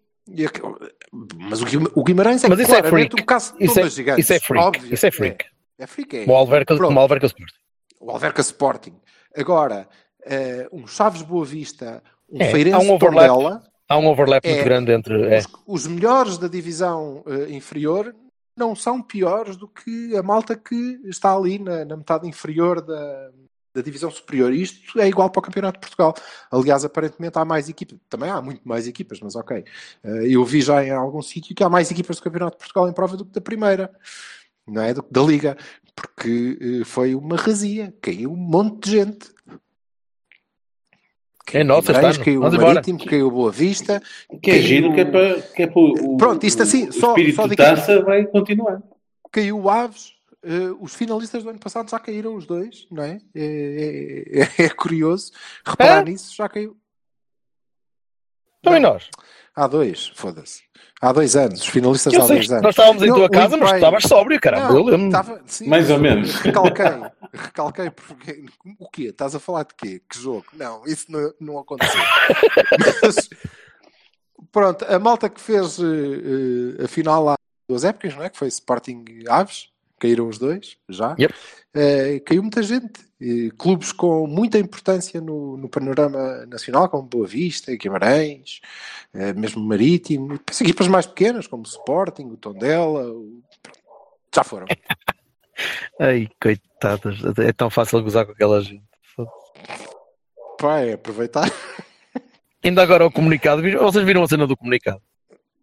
[1.38, 3.22] mas o Guim- o Guimarães é Mas isso é claramente freak.
[3.22, 4.24] um caso de Isso é, gigantes.
[4.26, 4.66] isso é freak.
[4.66, 4.94] óbvio.
[4.94, 5.46] Isso é freak.
[5.78, 6.26] É, é freak, é.
[6.28, 7.52] O Alverca, como o Alverca Sport.
[8.00, 8.94] O Alverca Sporting.
[9.36, 9.88] Agora,
[10.26, 12.02] eh, um Chaves Boa Vista,
[12.32, 13.28] um É, Feirense um overlap.
[13.30, 14.52] Tondela, Há um overlap É.
[14.52, 15.34] muito grande entre.
[15.34, 15.40] É.
[15.40, 18.14] os, os melhores da divisão eh, inferior
[18.56, 23.30] não são piores do que a malta que está ali na, na metade inferior da,
[23.74, 24.52] da divisão superior.
[24.54, 26.14] Isto é igual para o Campeonato de Portugal.
[26.52, 27.98] Aliás, aparentemente há mais equipas.
[28.10, 29.64] Também há muito mais equipas, mas ok.
[30.04, 32.90] Eh, eu vi já em algum sítio que há mais equipas do Campeonato de Portugal
[32.90, 33.92] em prova do que da primeira.
[34.68, 34.94] Não é?
[34.94, 35.58] Do que da Liga.
[35.96, 37.94] Porque eh, foi uma razia.
[38.02, 39.30] Caiu um monte de gente.
[41.52, 42.26] É nossa, Guimarães, está.
[42.26, 42.74] caiu o Vamos embora.
[42.76, 44.00] Marítimo, caiu o Boa Vista.
[44.42, 46.94] Que é caiu- giro, que é para, que é para o, Pronto, isto assim, o,
[46.94, 48.82] só- espírito só de taça vai continuar.
[49.32, 50.14] caiu o Aves.
[50.44, 53.20] Eh, os finalistas do ano passado já caíram os dois, não é?
[53.36, 55.32] É, é- é curioso
[55.66, 56.12] reparar É?
[56.12, 56.36] nisso.
[56.36, 56.78] Já caiu.
[58.60, 59.10] Então e nós?
[59.56, 60.64] Há dois, foda-se.
[61.02, 61.62] Há dois anos.
[61.62, 62.64] Os finalistas Eu há sei dois anos.
[62.64, 63.76] nós estávamos em Não, tua casa, mas tu bem.
[63.80, 64.68] estavas sóbrio, caramba.
[64.74, 65.06] Eu Não, lembro.
[65.08, 66.32] estava- sim, Mais ou menos.
[66.36, 66.86] Recalquei.
[67.34, 68.46] Recalquei porque.
[68.80, 69.04] O quê?
[69.04, 70.02] Estás a falar de quê?
[70.10, 70.46] Que jogo?
[70.54, 72.00] Não, isso não, não aconteceu.
[73.04, 73.30] Mas,
[74.52, 77.36] pronto, a malta que fez eh, a final lá
[77.68, 78.30] duas épocas, não é?
[78.30, 79.70] Que foi Sporting Aves,
[80.00, 81.16] caíram os dois, já.
[81.20, 81.34] Yep.
[81.76, 83.08] Eh, caiu muita gente.
[83.22, 88.62] Eh, clubes com muita importância no, no panorama nacional, como Boa Vista, Guimarães,
[89.14, 93.42] eh, mesmo Marítimo, e depois equipas mais pequenas, como o Sporting, o Tondela, o-
[94.34, 94.66] já foram.
[96.00, 97.18] Ai, coitadas.
[97.40, 98.84] É tão fácil gozar com aquela gente.
[100.58, 101.50] Pá, é aproveitar.
[102.64, 103.62] Ainda agora o comunicado.
[103.62, 105.02] Vocês viram a cena do comunicado?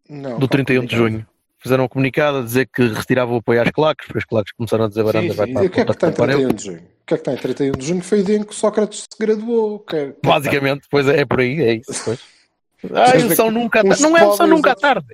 [0.08, 1.26] Não, Do pá, 31 de junho.
[1.66, 4.84] Fizeram um comunicado a dizer que retiravam o apoio às claques, porque as claques começaram
[4.84, 6.26] a dizer baranda Sim, vai para E o que é que a está em puta
[6.26, 6.48] que pariu.
[6.48, 6.78] 31 de junho?
[6.78, 8.02] O que é que está em 31 de junho?
[8.02, 9.80] Foi o dia em que o Sócrates se graduou.
[9.80, 12.02] Que é- que Basicamente, pois é, é por aí, é isso.
[12.04, 12.20] Pois.
[12.94, 14.72] Ah, Queres o ver São que nunca uns Não é o São podem, os nunca
[14.72, 15.06] à tarde.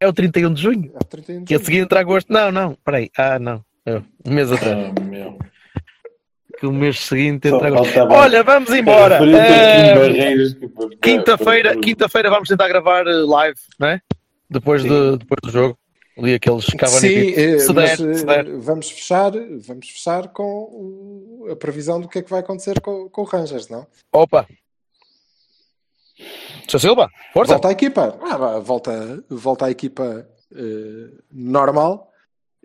[0.00, 0.92] É o 31 de junho.
[1.00, 1.66] É 31 de Que a junho.
[1.66, 2.32] seguir entra agosto.
[2.32, 3.08] Não, não, peraí.
[3.16, 3.64] Ah, não.
[3.86, 4.76] É, Um mês atrás.
[4.98, 5.38] Ah, meu.
[6.58, 7.96] Que o mês seguinte entra agosto.
[8.10, 9.18] Olha, vamos embora.
[9.20, 10.34] A Eh,
[11.00, 14.00] Quinta-feira, quinta-feira vamos tentar gravar eh, live, não é?
[14.50, 15.78] Depois, de, depois do jogo.
[16.16, 21.56] O dia que eles Cavani Sim, eh, mas eh, vamos fechar, vamos fechar com a
[21.56, 23.86] previsão do que é que vai acontecer com, com o Rangers, não?
[24.12, 24.46] Opa.
[26.68, 26.78] Sr.
[26.78, 27.54] Silva, força.
[27.54, 28.18] Volta à equipa.
[28.22, 32.10] Ah, volta, volta à equipa eh, normal.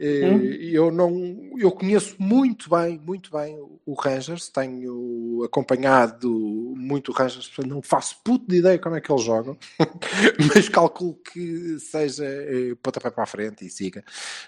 [0.02, 0.42] Hum.
[0.62, 1.12] Eu não,
[1.58, 4.48] eu conheço muito bem, muito bem o Rangers.
[4.48, 9.24] Tenho acompanhado muito o Rangers, portanto não faço puto de ideia como é que eles
[9.24, 9.58] jogam,
[10.56, 14.04] mas calculo que seja eh, pontapé para a frente e siga.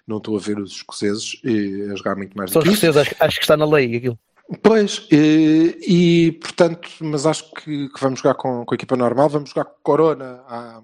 [0.07, 3.35] Não estou a ver os escoceses eh, a jogar muito mais São escoceses, acho, acho
[3.35, 4.17] que está na lei aquilo.
[4.61, 9.29] Pois, e, e, portanto, mas acho que, que vamos jogar com, com a equipa normal,
[9.29, 10.81] vamos jogar com Corona à,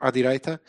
[0.00, 0.60] à direita.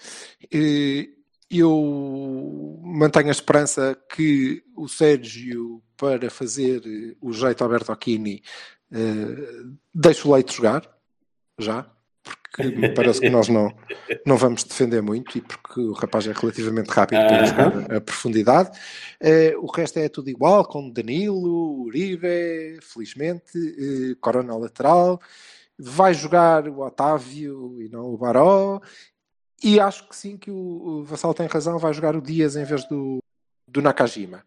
[0.52, 1.17] E
[1.50, 6.82] eu mantenho a esperança que o Sérgio, para fazer
[7.22, 8.44] o jeito Alberto Aquini,
[8.92, 10.88] eh, deixe o Leite jogar,
[11.60, 11.90] já,
[12.24, 13.74] porque me parece que nós não,
[14.26, 17.46] não vamos defender muito e porque o rapaz é relativamente rápido para Aham.
[17.46, 18.78] jogar a profundidade.
[19.20, 25.20] Eh, o resto é tudo igual, com Danilo, Uribe, felizmente, eh, Corona lateral.
[25.80, 28.82] Vai jogar o Otávio e não o Baró.
[29.64, 32.88] E acho que sim, que o, Vassal tem razão, vai jogar o Dias em vez
[32.88, 33.20] do,
[33.68, 34.46] do Nakajima.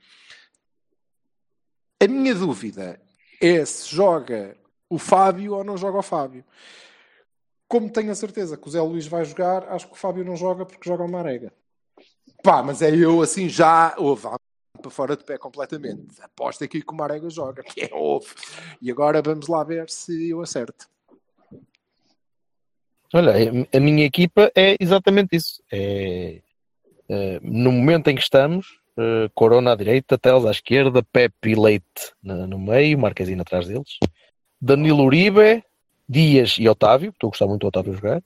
[2.02, 3.00] A minha dúvida
[3.40, 4.56] é se joga
[4.88, 6.44] o Fábio ou não joga o Fábio.
[7.68, 10.36] Como tenho a certeza que o Zé Luís vai jogar, acho que o Fábio não
[10.36, 11.52] joga porque joga o Marega.
[12.42, 13.94] Pá, mas é eu assim já.
[13.98, 14.28] Ouve,
[14.80, 16.20] para fora de pé completamente.
[16.22, 18.34] Aposto aqui que o Marega joga, que é óbvio.
[18.80, 20.88] E agora vamos lá ver se eu acerto.
[23.12, 23.32] Olha,
[23.72, 25.62] a- minha equipa é exatamente isso.
[25.72, 26.40] É,
[27.08, 31.54] é, no momento em que estamos, eh, Corona à direita, Teles à esquerda, Pepe e
[31.54, 33.98] Leite no meio, Marquezine atrás deles,
[34.60, 35.64] Danilo Uribe,
[36.08, 38.22] Dias e Otávio, estou a gostar muito do Otávio jogar,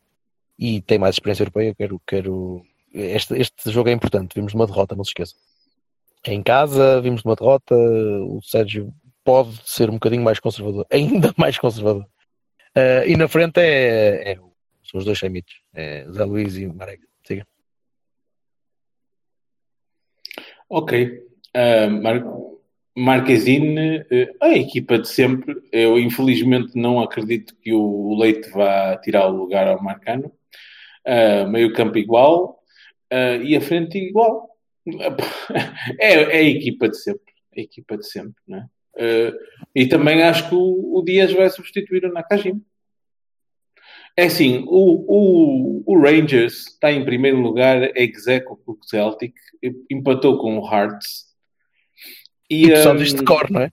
[0.58, 2.62] e tem mais experiência europeia, quero, quero...
[2.92, 5.36] Este, este jogo é importante, vimos uma derrota, não se esqueçam.
[6.26, 8.92] Em casa, vimos uma derrota, o Sérgio
[9.24, 12.06] pode ser um bocadinho mais conservador, ainda mais conservador.
[12.74, 14.38] Eh, e na frente é, é
[14.94, 15.60] são os dois chamitos.
[15.74, 17.04] É Zé Luís e Marega.
[17.26, 17.46] Siga.
[20.68, 21.20] Ok.
[21.52, 22.24] Ah, Mar
[22.96, 25.60] Marquezine, eh, a equipa de sempre.
[25.72, 30.30] Eu, infelizmente, não acredito que o Leite vá tirar o lugar ao Marcano.
[31.04, 32.62] Ah, meio campo igual
[33.10, 34.48] ah, e a frente igual.
[35.98, 37.32] É, é a equipa de sempre.
[37.56, 38.68] A equipa de sempre, né?
[39.74, 42.60] e também acho que o, o Dias vai substituir o Nakajima.
[44.16, 49.34] É assim, o, o, o Rangers está em primeiro lugar, ex aequo com o Celtic,
[49.90, 51.24] empatou com o Hearts.
[52.48, 53.72] E tu hum, sabes isto de cor, não é?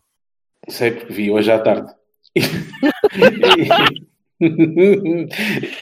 [0.68, 1.92] Sei porque vi hoje à tarde.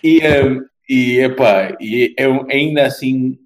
[0.03, 3.38] e, um, e, epá, e é ainda assim.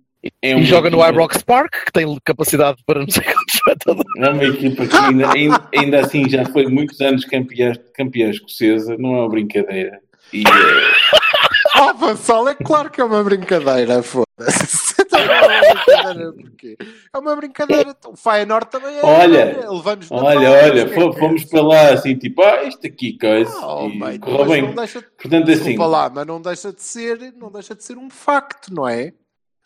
[0.42, 4.12] É E joga no equipa- Ibrox Park, que tem capacidade para não sei quantos espectadores.
[4.18, 8.96] É uma equipa que ainda, ainda, ainda assim já foi muitos anos campeã, campeã escocesa,
[8.98, 10.00] não é uma brincadeira.
[10.34, 10.44] E,
[11.76, 14.94] Ah, Vassal, é claro que é uma brincadeira, foda-se.
[15.04, 16.78] Então, é uma brincadeira porquê?
[17.14, 17.96] É uma brincadeira.
[18.08, 19.02] O Feyenoord também é.
[19.06, 21.14] Olha, levamos olha, olha, é é?
[21.14, 23.52] fomos para lá assim, tipo, ah, isto aqui, coisa.
[23.64, 24.62] Oh, e mate, correu mas bem.
[24.64, 28.10] não deixa, Portanto, assim, lá, mas não deixa de ser, não deixa de ser um
[28.10, 29.14] facto, não é?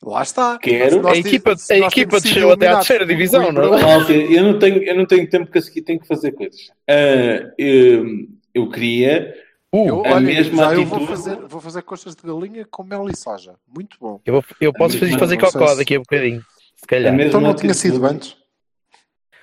[0.04, 0.58] Lá está.
[0.60, 1.02] Quero.
[1.02, 3.82] Nós A equipa- a equipa desceu até à terceira divisão, não é?
[3.82, 6.72] Malta, eu não tenho, eu não tenho tempo que a seguir tenho que fazer coisas.
[6.90, 8.06] Ah, eu,
[8.54, 9.34] eu queria.
[9.74, 13.10] Eu, a olha, mesma já eu vou fazer, vou fazer coxas de galinha com mel
[13.10, 13.56] e soja.
[13.68, 14.20] Muito bom.
[14.26, 16.42] Eu, vou- eu posso fazer, fazer cocó daqui a bocadinho.
[16.76, 17.20] Se calhar.
[17.20, 18.36] Então não tinha sido antes.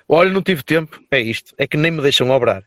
[0.07, 0.99] Olha, não tive tempo.
[1.11, 1.53] É isto.
[1.57, 2.63] É que nem me deixam obrar.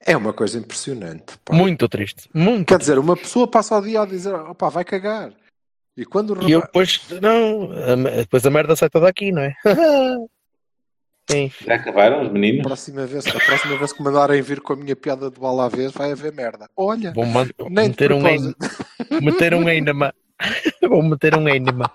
[0.00, 1.36] É uma coisa impressionante.
[1.44, 1.54] pá.
[1.54, 2.28] Muito triste.
[2.32, 2.66] Muito.
[2.68, 5.32] Quer dizer, uma pessoa passa o dia a dizer, opá, vai cagar.
[5.96, 7.68] E quando o E eu depois, não,
[8.16, 9.54] depois a merda sai toda aqui, não é?
[11.30, 11.50] Sim.
[11.66, 12.62] Já acabaram os meninos?
[12.62, 15.68] próxima vez, a próxima vez que mandarem vir com a minha piada de bola à
[15.68, 16.68] vez, vai haver merda.
[16.76, 18.54] Olha, Vou man- nem meter um ein-
[19.22, 20.12] meter um enema.
[20.88, 21.90] Vou meter um enema.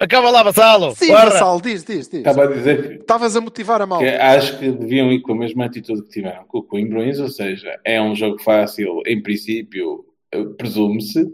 [0.00, 0.94] Acaba lá, vassalo.
[0.96, 1.30] Sim, Bora.
[1.30, 2.18] Vassal, diz, diz, diz.
[2.20, 3.98] Estava a dizer Estavas a motivar a mal.
[3.98, 7.28] que acho que deviam ir com a mesma atitude que tiveram com o Coimbrões, ou
[7.28, 11.24] seja, é um jogo fácil, em princípio, eh, presume-se,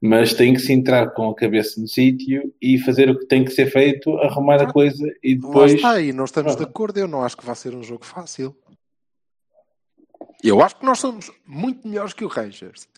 [0.00, 3.44] mas tem que se entrar com a cabeça no sítio e fazer o que tem
[3.44, 5.72] que ser feito, arrumar a coisa e Lá depois.
[5.74, 6.70] está, e não estamos de Pronto.
[6.70, 6.98] acordo.
[6.98, 8.54] Eu não acho que vai ser um jogo fácil.
[10.42, 12.88] Eu acho que nós somos muito melhores que o Rangers.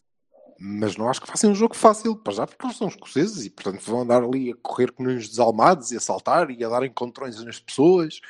[0.60, 3.46] Mas não acho que vai ser um jogo fácil, para já, porque eles são escoceses
[3.46, 6.68] e, portanto, vão andar ali a correr com uns desalmados e a saltar e a
[6.68, 8.20] dar encontrões nas pessoas.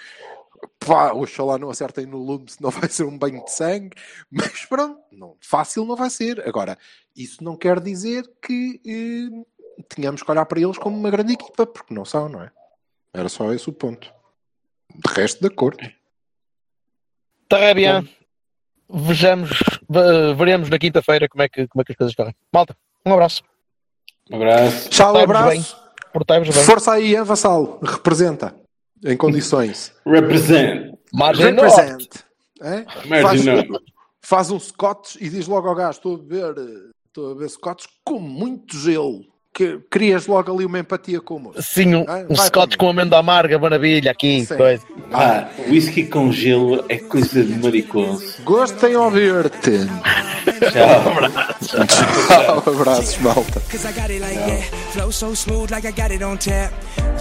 [0.78, 3.90] Pá, oxalá não acertem no lume, senão vai ser um banho de sangue.
[4.30, 6.46] Mas pronto, não, fácil não vai ser.
[6.48, 6.76] Agora,
[7.16, 11.66] isso não quer dizer que eh, tenhamos que olhar para eles como uma grande equipa,
[11.66, 12.50] porque não são, não é?
[13.12, 14.12] Era só esse o ponto.
[14.94, 15.84] De resto, de acordo.
[17.48, 18.08] Tá bem.
[18.90, 19.50] Vejamos,
[19.88, 22.34] ve- veremos na quinta-feira como é, que, como é que as coisas correm.
[22.52, 23.42] Malta, um abraço.
[24.30, 24.88] Um abraço.
[24.90, 25.76] Tchau, Portai-vos abraço.
[26.12, 26.64] Portai-vos bem.
[26.64, 27.78] Força aí, Vassal.
[27.82, 28.54] Representa.
[29.04, 29.92] Em condições.
[30.06, 30.94] Represent.
[31.12, 31.46] Margem.
[31.46, 32.06] Represent.
[32.60, 32.84] É?
[33.22, 33.42] Faz,
[34.20, 36.54] faz um Scotch e diz logo ao gajo: estou a beber,
[37.06, 39.24] estou a beber Scotch com muito gelo.
[39.52, 41.62] Que crias logo ali uma empatia com o moço.
[41.62, 44.56] Sim, um, Vai, um Scotch com amêndoa amarga, maravilha, aqui, Sim.
[44.56, 44.84] coisa.
[45.12, 48.40] Ah, whisky com gelo é coisa de maricoso.
[48.44, 49.80] Gosto em ouvir-te.
[50.70, 51.48] Tchau.
[52.28, 53.60] Tchau, abraços, malta.
[53.68, 53.88] Cause
[54.98, 55.08] I.
[55.08, 56.72] Flow so smooth like I got it on tap.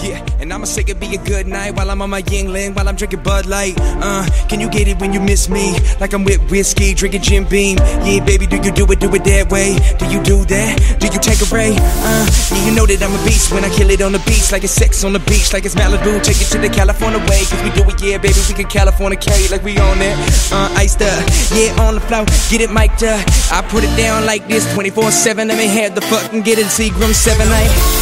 [0.01, 2.87] Yeah, and I'ma say it be a good night while I'm on my Yingling, while
[2.87, 3.75] I'm drinking Bud Light.
[3.79, 5.77] Uh, can you get it when you miss me?
[5.99, 7.77] Like I'm with whiskey, drinking Jim Beam.
[7.77, 9.77] Yeah, baby, do you do it, do it that way?
[9.97, 10.97] Do you do that?
[10.99, 11.73] Do you take a ray?
[11.77, 14.51] Uh, yeah, you know that I'm a beast when I kill it on the beach,
[14.51, 16.21] like it's sex on the beach, like it's Malibu.
[16.23, 19.17] Take it to the California way, cause we do it, yeah, baby, we can California
[19.17, 20.17] carry like we on it.
[20.51, 21.21] Uh, iced up,
[21.53, 23.21] yeah, on the floor, get it mic'd up.
[23.49, 25.47] I put it down like this 24 7.
[25.47, 27.97] Let me have the fucking get it, Seagram 7 night.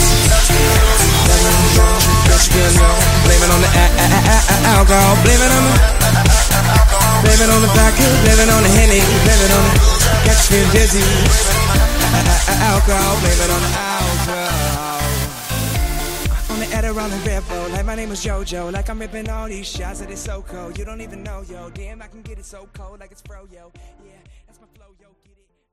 [3.26, 3.72] Blame it on the
[4.66, 5.76] alcohol, blame it on the
[7.26, 9.74] Blame it on the vodka, blame it on the Henny, blame it on the
[10.26, 11.02] catch me dizzy.
[12.62, 15.02] Alcohol, blame it on the alcohol.
[16.52, 19.48] On the Adderall and Red Bull, like my name was JoJo, like I'm ripping all
[19.48, 20.78] these shots that it's so cold.
[20.78, 21.70] You don't even know, yo.
[21.72, 23.72] Damn, I can get it so cold, like it's fro, yo.
[24.06, 24.15] Yeah,